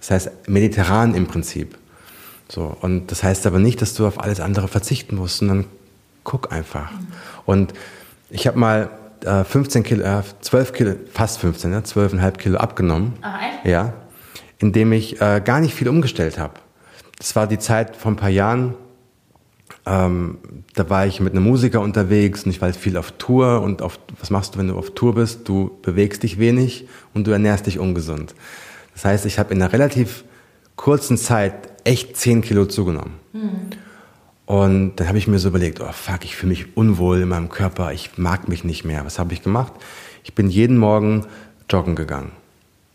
Das 0.00 0.10
heißt 0.10 0.30
mediterran 0.48 1.14
im 1.14 1.26
Prinzip. 1.26 1.78
So, 2.48 2.76
und 2.80 3.10
das 3.10 3.22
heißt 3.22 3.46
aber 3.46 3.58
nicht, 3.58 3.80
dass 3.82 3.94
du 3.94 4.06
auf 4.06 4.20
alles 4.20 4.40
andere 4.40 4.68
verzichten 4.68 5.16
musst, 5.16 5.38
sondern 5.38 5.64
guck 6.24 6.52
einfach. 6.52 6.90
Mhm. 6.90 7.06
Und 7.46 7.74
ich 8.30 8.46
habe 8.46 8.58
mal 8.58 8.90
äh, 9.24 9.44
15 9.44 9.82
Kilo, 9.82 10.02
äh, 10.04 10.22
12 10.40 10.72
Kilo, 10.72 10.94
fast 11.12 11.38
15, 11.40 11.70
ne, 11.70 11.80
12,5 11.80 12.32
Kilo 12.32 12.58
abgenommen. 12.58 13.14
Ach, 13.22 13.40
echt? 13.40 13.66
Ja, 13.66 13.94
indem 14.58 14.92
ich 14.92 15.20
äh, 15.20 15.40
gar 15.44 15.60
nicht 15.60 15.74
viel 15.74 15.88
umgestellt 15.88 16.38
habe. 16.38 16.54
Das 17.18 17.34
war 17.36 17.46
die 17.46 17.58
Zeit 17.58 17.96
vor 17.96 18.12
ein 18.12 18.16
paar 18.16 18.28
Jahren, 18.28 18.74
ähm, 19.86 20.38
da 20.74 20.90
war 20.90 21.06
ich 21.06 21.20
mit 21.20 21.32
einem 21.32 21.44
Musiker 21.44 21.80
unterwegs 21.80 22.44
und 22.44 22.50
ich 22.50 22.60
war 22.60 22.72
viel 22.72 22.96
auf 22.96 23.12
Tour 23.12 23.62
und 23.62 23.80
auf, 23.80 23.98
was 24.20 24.30
machst 24.30 24.54
du, 24.54 24.58
wenn 24.58 24.68
du 24.68 24.76
auf 24.76 24.90
Tour 24.90 25.14
bist? 25.14 25.48
Du 25.48 25.78
bewegst 25.82 26.22
dich 26.22 26.38
wenig 26.38 26.86
und 27.14 27.26
du 27.26 27.30
ernährst 27.30 27.66
dich 27.66 27.78
ungesund. 27.78 28.34
Das 28.92 29.04
heißt, 29.04 29.26
ich 29.26 29.38
habe 29.38 29.54
in 29.54 29.62
einer 29.62 29.72
relativ 29.72 30.24
kurzen 30.76 31.16
Zeit 31.16 31.54
echt 31.84 32.16
10 32.16 32.42
Kilo 32.42 32.66
zugenommen. 32.66 33.14
Mhm. 33.32 33.70
Und 34.48 34.96
dann 34.96 35.08
habe 35.08 35.18
ich 35.18 35.28
mir 35.28 35.38
so 35.38 35.48
überlegt, 35.48 35.78
oh 35.82 35.92
fuck, 35.92 36.24
ich 36.24 36.34
fühle 36.34 36.48
mich 36.48 36.74
unwohl 36.74 37.20
in 37.20 37.28
meinem 37.28 37.50
Körper, 37.50 37.92
ich 37.92 38.16
mag 38.16 38.48
mich 38.48 38.64
nicht 38.64 38.82
mehr. 38.82 39.04
Was 39.04 39.18
habe 39.18 39.34
ich 39.34 39.42
gemacht? 39.42 39.74
Ich 40.24 40.34
bin 40.34 40.48
jeden 40.48 40.78
Morgen 40.78 41.26
joggen 41.68 41.94
gegangen 41.94 42.32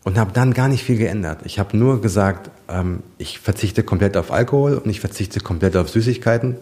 und 0.02 0.18
habe 0.18 0.32
dann 0.32 0.52
gar 0.52 0.66
nicht 0.66 0.82
viel 0.82 0.98
geändert. 0.98 1.42
Ich 1.44 1.60
habe 1.60 1.76
nur 1.76 2.00
gesagt, 2.00 2.50
ähm, 2.68 3.04
ich 3.18 3.38
verzichte 3.38 3.84
komplett 3.84 4.16
auf 4.16 4.32
Alkohol 4.32 4.78
und 4.78 4.90
ich 4.90 4.98
verzichte 4.98 5.38
komplett 5.38 5.76
auf 5.76 5.88
Süßigkeiten, 5.90 6.56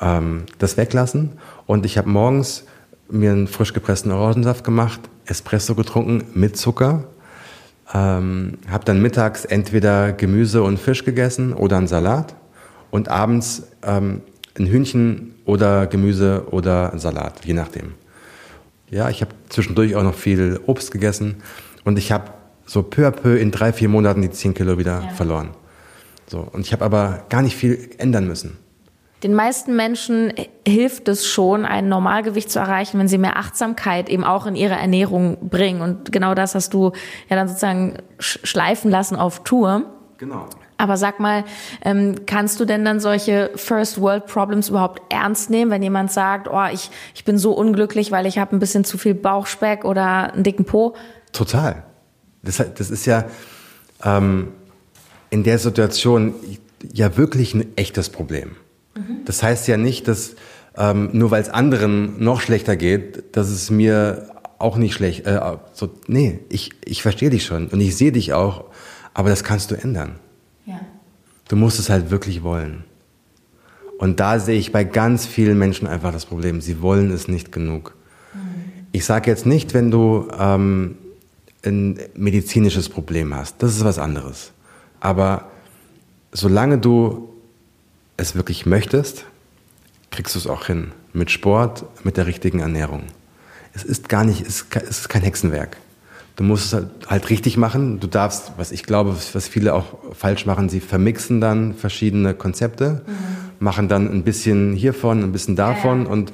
ähm, 0.00 0.44
das 0.58 0.78
weglassen. 0.78 1.32
Und 1.66 1.84
ich 1.84 1.98
habe 1.98 2.08
morgens 2.08 2.64
mir 3.10 3.32
einen 3.32 3.48
frisch 3.48 3.74
gepressten 3.74 4.12
Orangensaft 4.12 4.64
gemacht, 4.64 5.00
Espresso 5.26 5.74
getrunken 5.74 6.24
mit 6.32 6.56
Zucker, 6.56 7.04
ähm, 7.92 8.54
habe 8.70 8.86
dann 8.86 9.02
mittags 9.02 9.44
entweder 9.44 10.14
Gemüse 10.14 10.62
und 10.62 10.78
Fisch 10.78 11.04
gegessen 11.04 11.52
oder 11.52 11.76
einen 11.76 11.86
Salat 11.86 12.34
und 12.90 13.10
abends 13.10 13.64
ähm, 13.82 14.22
ein 14.58 14.66
Hühnchen 14.66 15.34
oder 15.44 15.86
Gemüse 15.86 16.46
oder 16.50 16.92
Salat, 16.98 17.44
je 17.44 17.54
nachdem. 17.54 17.94
Ja, 18.90 19.10
ich 19.10 19.20
habe 19.20 19.32
zwischendurch 19.48 19.96
auch 19.96 20.02
noch 20.02 20.14
viel 20.14 20.60
Obst 20.66 20.90
gegessen 20.90 21.36
und 21.84 21.98
ich 21.98 22.12
habe 22.12 22.30
so 22.66 22.82
peu 22.82 23.06
à 23.06 23.10
peu 23.10 23.36
in 23.36 23.50
drei, 23.50 23.72
vier 23.72 23.88
Monaten 23.88 24.22
die 24.22 24.30
10 24.30 24.54
Kilo 24.54 24.78
wieder 24.78 25.02
ja. 25.02 25.08
verloren. 25.10 25.50
So, 26.26 26.46
und 26.52 26.60
ich 26.66 26.72
habe 26.72 26.84
aber 26.84 27.24
gar 27.28 27.42
nicht 27.42 27.56
viel 27.56 27.90
ändern 27.98 28.26
müssen. 28.26 28.58
Den 29.22 29.34
meisten 29.34 29.74
Menschen 29.74 30.32
hilft 30.66 31.08
es 31.08 31.26
schon, 31.26 31.64
ein 31.64 31.88
Normalgewicht 31.88 32.50
zu 32.50 32.60
erreichen, 32.60 33.00
wenn 33.00 33.08
sie 33.08 33.18
mehr 33.18 33.36
Achtsamkeit 33.36 34.08
eben 34.08 34.22
auch 34.22 34.46
in 34.46 34.54
ihre 34.54 34.74
Ernährung 34.74 35.48
bringen. 35.48 35.80
Und 35.80 36.12
genau 36.12 36.34
das 36.34 36.54
hast 36.54 36.72
du 36.72 36.92
ja 37.28 37.34
dann 37.34 37.48
sozusagen 37.48 37.98
schleifen 38.20 38.90
lassen 38.90 39.16
auf 39.16 39.42
Tour. 39.42 39.86
Genau. 40.18 40.46
Aber 40.78 40.96
sag 40.96 41.18
mal, 41.18 41.44
ähm, 41.84 42.24
kannst 42.26 42.60
du 42.60 42.64
denn 42.64 42.84
dann 42.84 43.00
solche 43.00 43.50
First 43.56 44.00
World 44.00 44.26
Problems 44.26 44.68
überhaupt 44.68 45.02
ernst 45.12 45.50
nehmen, 45.50 45.70
wenn 45.72 45.82
jemand 45.82 46.12
sagt, 46.12 46.48
oh, 46.48 46.66
ich, 46.72 46.90
ich 47.14 47.24
bin 47.24 47.36
so 47.36 47.52
unglücklich, 47.52 48.12
weil 48.12 48.26
ich 48.26 48.38
habe 48.38 48.56
ein 48.56 48.60
bisschen 48.60 48.84
zu 48.84 48.96
viel 48.96 49.14
Bauchspeck 49.14 49.84
oder 49.84 50.32
einen 50.32 50.44
dicken 50.44 50.64
Po? 50.64 50.94
Total. 51.32 51.82
Das, 52.42 52.62
das 52.76 52.90
ist 52.90 53.06
ja 53.06 53.24
ähm, 54.04 54.52
in 55.30 55.42
der 55.42 55.58
Situation 55.58 56.34
ja 56.92 57.16
wirklich 57.16 57.54
ein 57.54 57.76
echtes 57.76 58.08
Problem. 58.08 58.52
Mhm. 58.94 59.24
Das 59.24 59.42
heißt 59.42 59.66
ja 59.66 59.76
nicht, 59.76 60.06
dass 60.06 60.36
ähm, 60.76 61.10
nur 61.12 61.32
weil 61.32 61.42
es 61.42 61.48
anderen 61.48 62.22
noch 62.22 62.40
schlechter 62.40 62.76
geht, 62.76 63.36
dass 63.36 63.48
es 63.48 63.68
mir 63.70 64.28
auch 64.58 64.76
nicht 64.76 64.94
schlecht. 64.94 65.26
Äh, 65.26 65.40
so, 65.72 65.90
nee, 66.06 66.38
ich, 66.48 66.70
ich 66.84 67.02
verstehe 67.02 67.30
dich 67.30 67.44
schon 67.44 67.66
und 67.68 67.80
ich 67.80 67.96
sehe 67.96 68.12
dich 68.12 68.32
auch, 68.32 68.66
aber 69.12 69.28
das 69.28 69.42
kannst 69.42 69.72
du 69.72 69.74
ändern. 69.74 70.20
Du 71.48 71.56
musst 71.56 71.78
es 71.78 71.90
halt 71.90 72.10
wirklich 72.10 72.42
wollen. 72.42 72.84
Und 73.98 74.20
da 74.20 74.38
sehe 74.38 74.58
ich 74.58 74.70
bei 74.70 74.84
ganz 74.84 75.26
vielen 75.26 75.58
Menschen 75.58 75.88
einfach 75.88 76.12
das 76.12 76.26
Problem. 76.26 76.60
Sie 76.60 76.80
wollen 76.80 77.10
es 77.10 77.26
nicht 77.26 77.50
genug. 77.50 77.94
Ich 78.92 79.04
sage 79.04 79.30
jetzt 79.30 79.44
nicht, 79.44 79.74
wenn 79.74 79.90
du 79.90 80.28
ähm, 80.38 80.96
ein 81.64 81.98
medizinisches 82.14 82.88
Problem 82.88 83.34
hast. 83.34 83.62
Das 83.62 83.74
ist 83.74 83.84
was 83.84 83.98
anderes. 83.98 84.52
Aber 85.00 85.50
solange 86.32 86.78
du 86.78 87.28
es 88.16 88.34
wirklich 88.34 88.66
möchtest, 88.66 89.24
kriegst 90.10 90.34
du 90.34 90.38
es 90.38 90.46
auch 90.46 90.66
hin. 90.66 90.92
Mit 91.12 91.30
Sport, 91.30 91.84
mit 92.04 92.16
der 92.16 92.26
richtigen 92.26 92.60
Ernährung. 92.60 93.04
Es 93.74 93.84
ist 93.84 94.08
gar 94.08 94.24
nicht, 94.24 94.42
es 94.46 94.66
ist 94.88 95.08
kein 95.08 95.22
Hexenwerk. 95.22 95.76
Du 96.38 96.44
musst 96.44 96.66
es 96.66 96.72
halt, 96.72 96.88
halt 97.08 97.30
richtig 97.30 97.56
machen. 97.56 97.98
Du 97.98 98.06
darfst, 98.06 98.52
was 98.56 98.70
ich 98.70 98.84
glaube, 98.84 99.16
was 99.32 99.48
viele 99.48 99.74
auch 99.74 99.86
falsch 100.14 100.46
machen, 100.46 100.68
sie 100.68 100.78
vermixen 100.78 101.40
dann 101.40 101.74
verschiedene 101.74 102.32
Konzepte, 102.32 103.02
mhm. 103.04 103.12
machen 103.58 103.88
dann 103.88 104.08
ein 104.08 104.22
bisschen 104.22 104.72
hiervon, 104.72 105.24
ein 105.24 105.32
bisschen 105.32 105.56
davon 105.56 106.04
ja. 106.04 106.10
und 106.10 106.32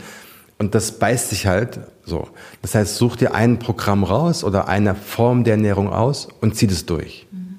und 0.58 0.74
das 0.74 0.92
beißt 0.98 1.30
sich 1.30 1.46
halt 1.46 1.80
so. 2.04 2.28
Das 2.62 2.74
heißt, 2.74 2.96
such 2.96 3.16
dir 3.16 3.34
ein 3.34 3.58
Programm 3.58 4.04
raus 4.04 4.44
oder 4.44 4.68
eine 4.68 4.94
Form 4.94 5.42
der 5.42 5.54
Ernährung 5.54 5.92
aus 5.92 6.28
und 6.40 6.54
zieh 6.54 6.66
das 6.66 6.86
durch. 6.86 7.26
Mhm. 7.32 7.58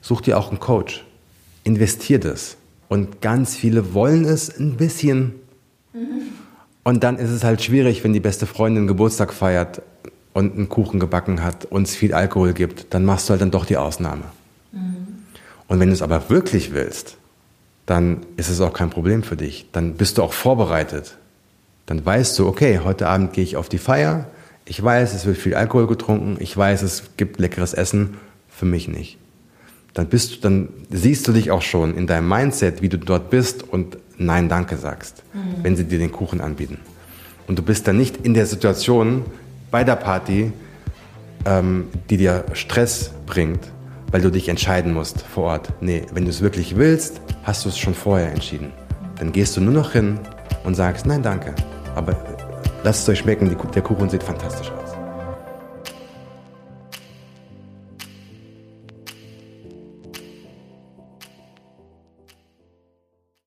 Such 0.00 0.20
dir 0.20 0.38
auch 0.38 0.50
einen 0.50 0.60
Coach. 0.60 1.04
Investier 1.64 2.20
das. 2.20 2.56
Und 2.88 3.22
ganz 3.22 3.56
viele 3.56 3.94
wollen 3.94 4.24
es 4.24 4.56
ein 4.56 4.76
bisschen. 4.76 5.32
Mhm. 5.92 6.28
Und 6.84 7.02
dann 7.02 7.16
ist 7.16 7.30
es 7.30 7.44
halt 7.44 7.62
schwierig, 7.62 8.04
wenn 8.04 8.12
die 8.12 8.20
beste 8.20 8.46
Freundin 8.46 8.86
Geburtstag 8.86 9.32
feiert 9.32 9.82
und 10.32 10.54
einen 10.54 10.68
Kuchen 10.68 11.00
gebacken 11.00 11.42
hat 11.42 11.64
und 11.66 11.86
es 11.86 11.94
viel 11.94 12.14
Alkohol 12.14 12.52
gibt, 12.52 12.94
dann 12.94 13.04
machst 13.04 13.28
du 13.28 13.32
halt 13.32 13.42
dann 13.42 13.50
doch 13.50 13.64
die 13.64 13.76
Ausnahme. 13.76 14.24
Mhm. 14.72 15.06
Und 15.68 15.80
wenn 15.80 15.88
du 15.88 15.94
es 15.94 16.02
aber 16.02 16.28
wirklich 16.30 16.72
willst, 16.72 17.16
dann 17.86 18.18
ist 18.36 18.48
es 18.48 18.60
auch 18.60 18.72
kein 18.72 18.90
Problem 18.90 19.22
für 19.22 19.36
dich. 19.36 19.66
Dann 19.72 19.94
bist 19.94 20.18
du 20.18 20.22
auch 20.22 20.32
vorbereitet. 20.32 21.16
Dann 21.86 22.04
weißt 22.04 22.38
du, 22.38 22.46
okay, 22.46 22.80
heute 22.84 23.08
Abend 23.08 23.32
gehe 23.32 23.44
ich 23.44 23.56
auf 23.56 23.68
die 23.68 23.78
Feier. 23.78 24.26
Ich 24.64 24.82
weiß, 24.82 25.14
es 25.14 25.26
wird 25.26 25.36
viel 25.36 25.54
Alkohol 25.54 25.86
getrunken. 25.86 26.36
Ich 26.38 26.56
weiß, 26.56 26.82
es 26.82 27.16
gibt 27.16 27.40
leckeres 27.40 27.74
Essen. 27.74 28.16
Für 28.48 28.66
mich 28.66 28.86
nicht. 28.86 29.18
Dann 29.94 30.06
bist 30.06 30.36
du, 30.36 30.40
dann 30.40 30.68
siehst 30.90 31.26
du 31.26 31.32
dich 31.32 31.50
auch 31.50 31.62
schon 31.62 31.96
in 31.96 32.06
deinem 32.06 32.28
Mindset, 32.28 32.80
wie 32.80 32.88
du 32.88 32.98
dort 32.98 33.30
bist 33.30 33.62
und 33.68 33.96
Nein, 34.18 34.48
danke 34.48 34.76
sagst, 34.76 35.22
mhm. 35.32 35.62
wenn 35.62 35.76
sie 35.76 35.84
dir 35.84 35.98
den 35.98 36.12
Kuchen 36.12 36.40
anbieten. 36.40 36.78
Und 37.46 37.58
du 37.58 37.62
bist 37.62 37.88
dann 37.88 37.96
nicht 37.96 38.24
in 38.24 38.34
der 38.34 38.46
Situation, 38.46 39.24
bei 39.72 39.82
der 39.82 39.96
Party, 39.96 40.52
ähm, 41.44 41.88
die 42.08 42.18
dir 42.18 42.44
Stress 42.52 43.10
bringt, 43.26 43.72
weil 44.12 44.20
du 44.20 44.30
dich 44.30 44.48
entscheiden 44.48 44.92
musst 44.92 45.22
vor 45.22 45.44
Ort. 45.44 45.72
Nee, 45.80 46.02
wenn 46.12 46.24
du 46.24 46.30
es 46.30 46.42
wirklich 46.42 46.76
willst, 46.76 47.20
hast 47.42 47.64
du 47.64 47.70
es 47.70 47.78
schon 47.78 47.94
vorher 47.94 48.30
entschieden. 48.30 48.70
Dann 49.18 49.32
gehst 49.32 49.56
du 49.56 49.60
nur 49.60 49.74
noch 49.74 49.92
hin 49.92 50.20
und 50.62 50.74
sagst, 50.74 51.06
nein, 51.06 51.22
danke. 51.22 51.54
Aber 51.96 52.14
lasst 52.84 53.02
es 53.02 53.08
euch 53.08 53.18
schmecken, 53.20 53.56
der 53.74 53.82
Kuchen 53.82 54.08
sieht 54.08 54.22
fantastisch 54.22 54.70
aus. 54.70 54.81